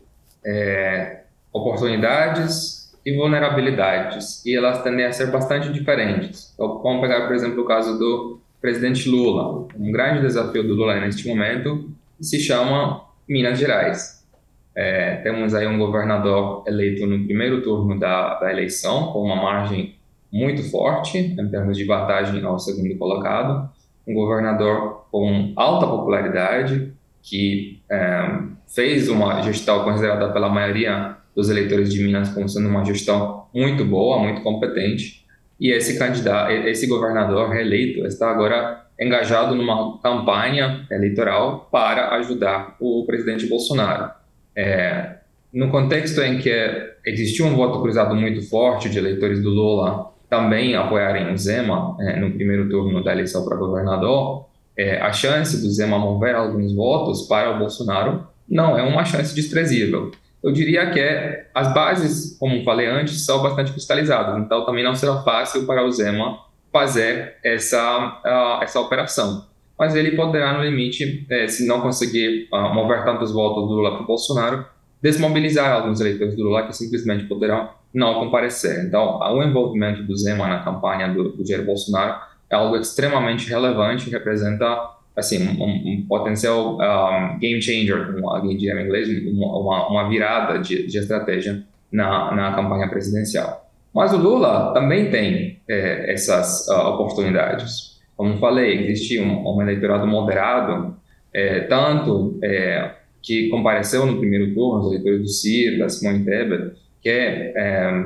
é, 0.45 1.21
oportunidades 1.53 2.93
e 3.05 3.17
vulnerabilidades, 3.17 4.45
e 4.45 4.57
elas 4.57 4.83
tendem 4.83 5.07
a 5.07 5.13
ser 5.13 5.31
bastante 5.31 5.73
diferentes. 5.73 6.53
Então, 6.55 6.83
vamos 6.83 7.01
pegar, 7.01 7.27
por 7.27 7.37
exemplo, 7.37 7.63
o 7.63 7.65
caso 7.65 7.97
do 7.97 8.41
presidente 8.61 9.09
Lula. 9.09 9.69
Um 9.79 9.93
grande 9.93 10.23
desafio 10.23 10.67
do 10.67 10.75
Lula 10.75 10.99
neste 10.99 11.29
momento 11.29 11.89
se 12.21 12.41
chama 12.41 13.05
Minas 13.29 13.59
Gerais. 13.59 14.25
É, 14.75 15.17
temos 15.17 15.55
aí 15.55 15.67
um 15.67 15.79
governador 15.79 16.65
eleito 16.67 17.07
no 17.07 17.25
primeiro 17.25 17.63
turno 17.63 17.99
da, 17.99 18.35
da 18.41 18.51
eleição, 18.51 19.13
com 19.13 19.23
uma 19.23 19.37
margem 19.37 19.95
muito 20.33 20.69
forte 20.71 21.17
em 21.19 21.49
termos 21.49 21.77
de 21.77 21.85
vantagem 21.85 22.45
ao 22.45 22.59
segundo 22.59 22.95
colocado, 22.99 23.71
um 24.07 24.15
governador 24.15 25.07
com 25.11 25.53
alta 25.57 25.87
popularidade, 25.87 26.93
que 27.23 27.81
é, 27.91 28.39
fez 28.69 29.09
uma 29.09 29.43
gestão 29.43 29.83
considerada 29.85 30.33
pela 30.33 30.49
maioria 30.49 31.17
dos 31.35 31.51
eleitores 31.51 31.93
de 31.93 32.03
Minas 32.03 32.31
como 32.31 32.49
sendo 32.49 32.69
uma 32.69 32.85
gestão 32.85 33.47
muito 33.55 33.85
boa, 33.85 34.19
muito 34.19 34.43
competente. 34.43 35.25
E 35.59 35.71
esse 35.71 35.99
candidato, 35.99 36.53
esse 36.53 36.87
governador 36.87 37.51
reeleito 37.51 38.07
está 38.07 38.31
agora 38.31 38.87
engajado 38.99 39.55
numa 39.55 39.99
campanha 39.99 40.87
eleitoral 40.91 41.69
para 41.71 42.15
ajudar 42.17 42.77
o 42.81 43.05
presidente 43.07 43.47
Bolsonaro. 43.47 44.11
É, 44.55 45.17
no 45.53 45.71
contexto 45.71 46.21
em 46.23 46.39
que 46.39 46.51
existiu 47.05 47.47
um 47.47 47.55
voto 47.55 47.81
cruzado 47.81 48.15
muito 48.15 48.49
forte 48.49 48.89
de 48.89 48.99
eleitores 48.99 49.43
do 49.43 49.51
Lula 49.51 50.13
também 50.37 50.75
apoiarem 50.75 51.33
o 51.33 51.37
Zema 51.37 51.97
é, 52.01 52.19
no 52.19 52.33
primeiro 52.33 52.69
turno 52.69 53.03
da 53.03 53.13
eleição 53.13 53.45
para 53.45 53.57
governador, 53.57 54.47
é, 54.77 55.01
a 55.01 55.13
chance 55.13 55.61
do 55.63 55.71
Zema 55.71 55.99
mover 55.99 56.35
alguns 56.35 56.75
votos 56.75 57.23
para 57.23 57.55
o 57.55 57.59
Bolsonaro 57.59 58.27
não 58.49 58.79
é 58.79 58.83
uma 58.83 59.05
chance 59.05 59.35
desprezível 59.35 60.11
eu 60.47 60.53
diria 60.53 60.89
que 60.93 61.01
é, 61.01 61.49
as 61.53 61.75
bases, 61.75 62.37
como 62.39 62.63
falei 62.63 62.87
antes, 62.87 63.25
são 63.25 63.43
bastante 63.43 63.73
cristalizadas, 63.73 64.41
então 64.41 64.65
também 64.65 64.85
não 64.85 64.95
será 64.95 65.21
fácil 65.23 65.67
para 65.67 65.85
o 65.85 65.91
Zema 65.91 66.39
fazer 66.73 67.35
essa, 67.43 68.21
uh, 68.25 68.63
essa 68.63 68.79
operação. 68.79 69.45
Mas 69.77 69.97
ele 69.97 70.13
poderá, 70.13 70.57
no 70.57 70.63
limite, 70.63 71.27
eh, 71.29 71.49
se 71.49 71.67
não 71.67 71.81
conseguir 71.81 72.49
uh, 72.53 72.73
mover 72.73 73.05
tantos 73.05 73.33
votos 73.33 73.69
do 73.69 73.75
Lula 73.75 73.95
para 73.95 74.05
o 74.05 74.07
Bolsonaro, 74.07 74.65
desmobilizar 75.03 75.73
alguns 75.73 76.01
eleitores 76.01 76.37
do 76.37 76.45
Lula 76.45 76.65
que 76.65 76.73
simplesmente 76.73 77.25
poderão 77.25 77.69
não 77.97 78.21
comparecer. 78.21 78.85
Então, 78.85 79.19
o 79.19 79.43
envolvimento 79.43 80.03
do 80.03 80.15
Zema 80.17 80.47
na 80.47 80.63
campanha 80.63 81.09
do, 81.09 81.33
do 81.33 81.47
Jair 81.47 81.65
Bolsonaro 81.65 82.21
é 82.51 82.55
algo 82.55 82.77
extremamente 82.77 83.49
relevante, 83.49 84.11
representa 84.11 84.91
assim, 85.17 85.49
um, 85.59 85.65
um 85.65 86.07
potencial 86.07 86.77
um, 86.77 87.39
game 87.39 87.61
changer, 87.61 88.13
como 88.13 88.29
alguém 88.29 88.55
diria 88.55 88.79
em 88.79 88.85
inglês, 88.85 89.09
uma, 89.27 89.89
uma 89.89 90.09
virada 90.11 90.59
de, 90.59 90.87
de 90.87 90.99
estratégia 90.99 91.65
na, 91.91 92.35
na 92.35 92.55
campanha 92.55 92.87
presidencial. 92.87 93.67
Mas 93.95 94.13
o 94.13 94.19
Lula 94.19 94.75
também 94.75 95.11
tem 95.11 95.59
é, 95.67 96.13
essas 96.13 96.69
uh, 96.69 96.89
oportunidades. 96.89 97.99
Como 98.15 98.37
falei, 98.37 98.91
existe 98.91 99.19
um, 99.19 99.57
um 99.57 99.63
eleitorado 99.63 100.07
moderado, 100.07 100.95
é, 101.33 101.61
tanto 101.61 102.39
é, 102.43 102.91
que 103.23 103.49
compareceu 103.49 104.05
no 104.05 104.19
primeiro 104.19 104.55
turno, 104.55 104.81
os 104.81 104.87
eleitores 104.89 105.23
do 105.23 105.29
Ciro, 105.29 105.79
da 105.79 105.89
Simone 105.89 106.25
Tebet, 106.27 106.77
que 107.07 107.11
é, 107.11 108.05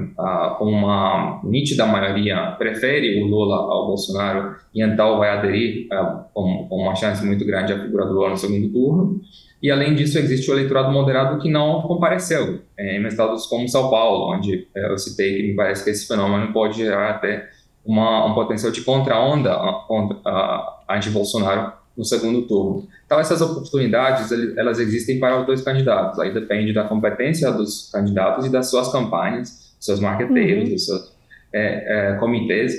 uma 0.61 1.41
nítida 1.43 1.87
maioria 1.87 2.55
prefere 2.59 3.23
o 3.23 3.27
Lula 3.27 3.57
ao 3.57 3.87
Bolsonaro 3.87 4.57
e 4.75 4.83
então 4.83 5.17
vai 5.17 5.31
aderir 5.31 5.89
com, 6.35 6.67
com, 6.69 6.77
uma 6.77 6.95
chance 6.95 7.25
muito 7.25 7.43
grande 7.47 7.73
à 7.73 7.81
figura 7.81 8.05
do 8.05 8.13
Lula 8.13 8.29
no 8.29 8.37
segundo 8.37 8.69
turno. 8.69 9.19
E 9.63 9.71
além 9.71 9.95
disso, 9.95 10.19
existe 10.19 10.51
o 10.51 10.55
eleitorado 10.55 10.93
moderado 10.93 11.41
que 11.41 11.51
não 11.51 11.81
compareceu 11.81 12.61
é, 12.77 12.99
em 12.99 13.07
estados 13.07 13.47
como 13.47 13.67
São 13.71 13.89
Paulo, 13.89 14.37
onde 14.37 14.69
eu 14.75 14.99
citei 14.99 15.39
que 15.39 15.49
me 15.49 15.57
parece 15.57 15.83
que 15.83 15.89
esse 15.89 16.07
fenômeno 16.07 16.53
pode 16.53 16.77
gerar 16.77 17.13
até 17.13 17.49
uma, 17.83 18.27
um 18.27 18.35
potencial 18.35 18.71
de 18.71 18.83
contra-onda 18.83 19.57
contra, 19.89 20.19
a, 20.27 20.83
anti-Bolsonaro 20.91 21.73
no 22.01 22.05
segundo 22.07 22.43
turno. 22.49 22.89
Então, 23.05 23.21
essas 23.21 23.43
oportunidades, 23.43 24.33
elas 24.57 24.79
existem 24.79 25.21
para 25.21 25.39
os 25.39 25.47
dois 25.47 25.61
candidatos. 25.61 26.19
Aí 26.19 26.33
depende 26.33 26.73
da 26.73 26.85
competência 26.85 27.53
dos 27.53 27.91
candidatos 27.93 28.47
e 28.47 28.49
das 28.49 28.71
suas 28.71 28.91
campanhas, 28.91 29.75
dos 29.77 29.85
seus 29.85 30.01
marqueteiros, 30.01 30.65
uhum. 30.65 30.75
dos 30.75 30.87
seus 30.87 31.13
é, 31.53 32.13
é, 32.13 32.15
comitês, 32.15 32.73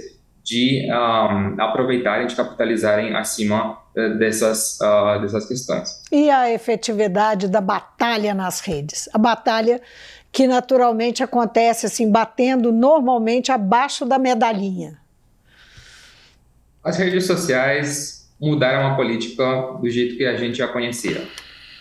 de 0.44 0.88
um, 0.90 1.62
aproveitarem, 1.62 2.26
de 2.26 2.36
capitalizarem 2.36 3.16
acima 3.16 3.78
uh, 3.96 4.18
dessas, 4.18 4.80
uh, 4.82 5.22
dessas 5.22 5.48
questões. 5.48 6.02
E 6.12 6.32
a 6.32 6.52
efetividade 6.52 7.48
da 7.48 7.62
batalha 7.62 8.34
nas 8.34 8.60
redes? 8.60 9.08
A 9.14 9.20
batalha 9.20 9.80
que 10.32 10.48
naturalmente 10.48 11.22
acontece 11.22 11.86
assim, 11.86 12.10
batendo 12.10 12.72
normalmente 12.72 13.52
abaixo 13.52 14.04
da 14.04 14.18
medalhinha. 14.18 14.98
As 16.84 16.98
redes 16.98 17.28
sociais 17.28 18.21
mudaram 18.42 18.88
a 18.88 18.96
política 18.96 19.78
do 19.80 19.90
jeito 19.90 20.18
que 20.18 20.26
a 20.26 20.36
gente 20.36 20.58
já 20.58 20.68
conhecia. 20.68 21.22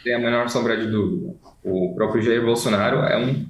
Tem 0.05 0.14
a 0.14 0.18
menor 0.18 0.49
sombra 0.51 0.77
de 0.77 0.87
dúvida. 0.87 1.35
O 1.64 1.94
próprio 1.94 2.23
Jair 2.23 2.44
Bolsonaro 2.44 2.99
é 2.99 3.16
um, 3.16 3.46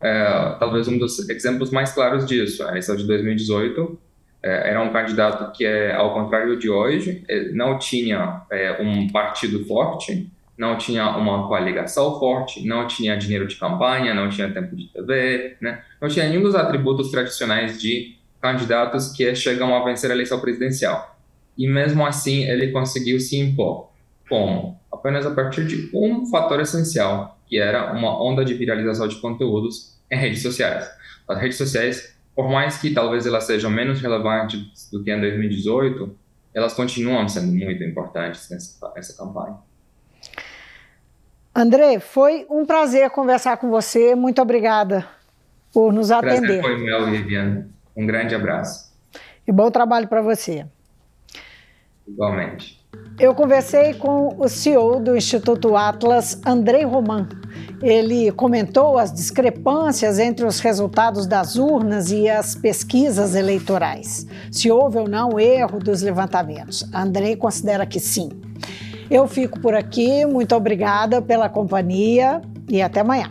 é, 0.00 0.56
talvez 0.58 0.86
um 0.86 0.98
dos 0.98 1.28
exemplos 1.30 1.70
mais 1.70 1.92
claros 1.92 2.26
disso. 2.26 2.62
A 2.64 2.70
eleição 2.70 2.96
de 2.96 3.06
2018 3.06 3.98
é, 4.42 4.70
era 4.70 4.82
um 4.82 4.92
candidato 4.92 5.52
que, 5.56 5.64
é, 5.64 5.94
ao 5.94 6.12
contrário 6.12 6.58
de 6.58 6.68
hoje, 6.68 7.24
é, 7.28 7.50
não 7.52 7.78
tinha 7.78 8.42
é, 8.50 8.80
um 8.82 9.08
partido 9.08 9.64
forte, 9.64 10.30
não 10.56 10.76
tinha 10.76 11.08
uma 11.16 11.48
coligação 11.48 12.18
forte, 12.18 12.66
não 12.66 12.86
tinha 12.86 13.16
dinheiro 13.16 13.46
de 13.46 13.56
campanha, 13.56 14.12
não 14.12 14.28
tinha 14.28 14.50
tempo 14.50 14.76
de 14.76 14.88
TV, 14.88 15.56
né? 15.60 15.82
não 16.00 16.08
tinha 16.08 16.28
nenhum 16.28 16.42
dos 16.42 16.54
atributos 16.54 17.10
tradicionais 17.10 17.80
de 17.80 18.16
candidatos 18.40 19.12
que 19.12 19.34
chegam 19.34 19.74
a 19.74 19.82
vencer 19.84 20.10
a 20.10 20.14
eleição 20.14 20.40
presidencial 20.40 21.19
e 21.60 21.68
mesmo 21.68 22.06
assim 22.06 22.44
ele 22.44 22.72
conseguiu 22.72 23.20
se 23.20 23.38
impor. 23.38 23.90
Como? 24.26 24.80
Apenas 24.90 25.26
a 25.26 25.30
partir 25.30 25.66
de 25.66 25.90
um 25.94 26.24
fator 26.24 26.58
essencial, 26.58 27.38
que 27.46 27.58
era 27.58 27.92
uma 27.92 28.18
onda 28.22 28.42
de 28.42 28.54
viralização 28.54 29.06
de 29.06 29.16
conteúdos 29.16 29.98
em 30.10 30.16
redes 30.16 30.40
sociais. 30.40 30.90
As 31.28 31.38
redes 31.38 31.58
sociais, 31.58 32.16
por 32.34 32.48
mais 32.48 32.78
que 32.78 32.94
talvez 32.94 33.26
elas 33.26 33.44
sejam 33.44 33.70
menos 33.70 34.00
relevantes 34.00 34.88
do 34.90 35.04
que 35.04 35.12
em 35.12 35.20
2018, 35.20 36.16
elas 36.54 36.72
continuam 36.72 37.28
sendo 37.28 37.52
muito 37.52 37.84
importantes 37.84 38.48
nessa, 38.48 38.92
nessa 38.96 39.16
campanha. 39.22 39.56
André, 41.54 42.00
foi 42.00 42.46
um 42.48 42.64
prazer 42.64 43.10
conversar 43.10 43.58
com 43.58 43.68
você. 43.68 44.14
Muito 44.14 44.40
obrigada 44.40 45.06
por 45.74 45.92
nos 45.92 46.10
atender. 46.10 46.40
Prazer 46.40 46.62
foi 46.62 46.78
meu, 46.78 47.10
Viviane. 47.10 47.66
Um 47.94 48.06
grande 48.06 48.34
abraço. 48.34 48.90
E 49.46 49.52
bom 49.52 49.70
trabalho 49.70 50.08
para 50.08 50.22
você. 50.22 50.64
Igualmente. 52.12 52.80
Eu 53.18 53.34
conversei 53.34 53.92
com 53.94 54.34
o 54.38 54.48
CEO 54.48 54.98
do 54.98 55.14
Instituto 55.14 55.76
Atlas, 55.76 56.40
Andrei 56.46 56.84
Roman. 56.84 57.28
Ele 57.82 58.32
comentou 58.32 58.98
as 58.98 59.12
discrepâncias 59.12 60.18
entre 60.18 60.46
os 60.46 60.58
resultados 60.60 61.26
das 61.26 61.56
urnas 61.56 62.10
e 62.10 62.28
as 62.28 62.54
pesquisas 62.54 63.34
eleitorais. 63.34 64.26
Se 64.50 64.70
houve 64.70 64.98
ou 64.98 65.08
não 65.08 65.38
erro 65.38 65.78
dos 65.78 66.00
levantamentos. 66.00 66.82
Andrei 66.94 67.36
considera 67.36 67.84
que 67.84 68.00
sim. 68.00 68.30
Eu 69.10 69.26
fico 69.26 69.60
por 69.60 69.74
aqui, 69.74 70.24
muito 70.24 70.54
obrigada 70.54 71.20
pela 71.20 71.48
companhia 71.48 72.40
e 72.70 72.80
até 72.80 73.00
amanhã. 73.00 73.28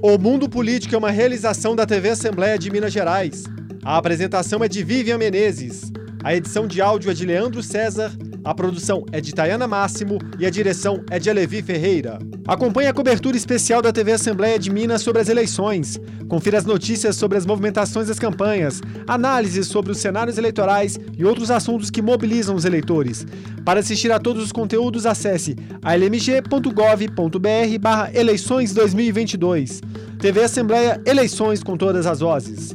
O 0.00 0.18
Mundo 0.18 0.48
Político 0.48 0.94
é 0.94 0.98
uma 0.98 1.10
realização 1.10 1.74
da 1.74 1.86
TV 1.86 2.10
Assembleia 2.10 2.58
de 2.58 2.70
Minas 2.70 2.92
Gerais. 2.92 3.44
A 3.84 3.96
apresentação 3.96 4.62
é 4.62 4.68
de 4.68 4.84
Vivian 4.84 5.18
Menezes. 5.18 5.90
A 6.24 6.34
edição 6.34 6.66
de 6.68 6.80
áudio 6.80 7.10
é 7.10 7.14
de 7.14 7.26
Leandro 7.26 7.60
César, 7.64 8.12
a 8.44 8.54
produção 8.54 9.04
é 9.10 9.20
de 9.20 9.34
Tayana 9.34 9.66
Máximo 9.66 10.18
e 10.38 10.46
a 10.46 10.50
direção 10.50 11.02
é 11.10 11.18
de 11.18 11.28
Alevi 11.28 11.60
Ferreira. 11.62 12.20
Acompanhe 12.46 12.88
a 12.88 12.92
cobertura 12.92 13.36
especial 13.36 13.82
da 13.82 13.92
TV 13.92 14.12
Assembleia 14.12 14.56
de 14.56 14.70
Minas 14.70 15.02
sobre 15.02 15.20
as 15.20 15.28
eleições. 15.28 15.98
Confira 16.28 16.58
as 16.58 16.64
notícias 16.64 17.16
sobre 17.16 17.38
as 17.38 17.44
movimentações 17.44 18.06
das 18.06 18.20
campanhas, 18.20 18.80
análises 19.06 19.66
sobre 19.66 19.90
os 19.90 19.98
cenários 19.98 20.38
eleitorais 20.38 20.96
e 21.18 21.24
outros 21.24 21.50
assuntos 21.50 21.90
que 21.90 22.00
mobilizam 22.00 22.54
os 22.54 22.64
eleitores. 22.64 23.26
Para 23.64 23.80
assistir 23.80 24.12
a 24.12 24.20
todos 24.20 24.44
os 24.44 24.52
conteúdos, 24.52 25.06
acesse 25.06 25.56
almg.gov.br/eleições 25.82 28.72
2022. 28.72 29.80
TV 30.20 30.44
Assembleia 30.44 31.02
Eleições 31.04 31.64
com 31.64 31.76
todas 31.76 32.06
as 32.06 32.20
vozes. 32.20 32.70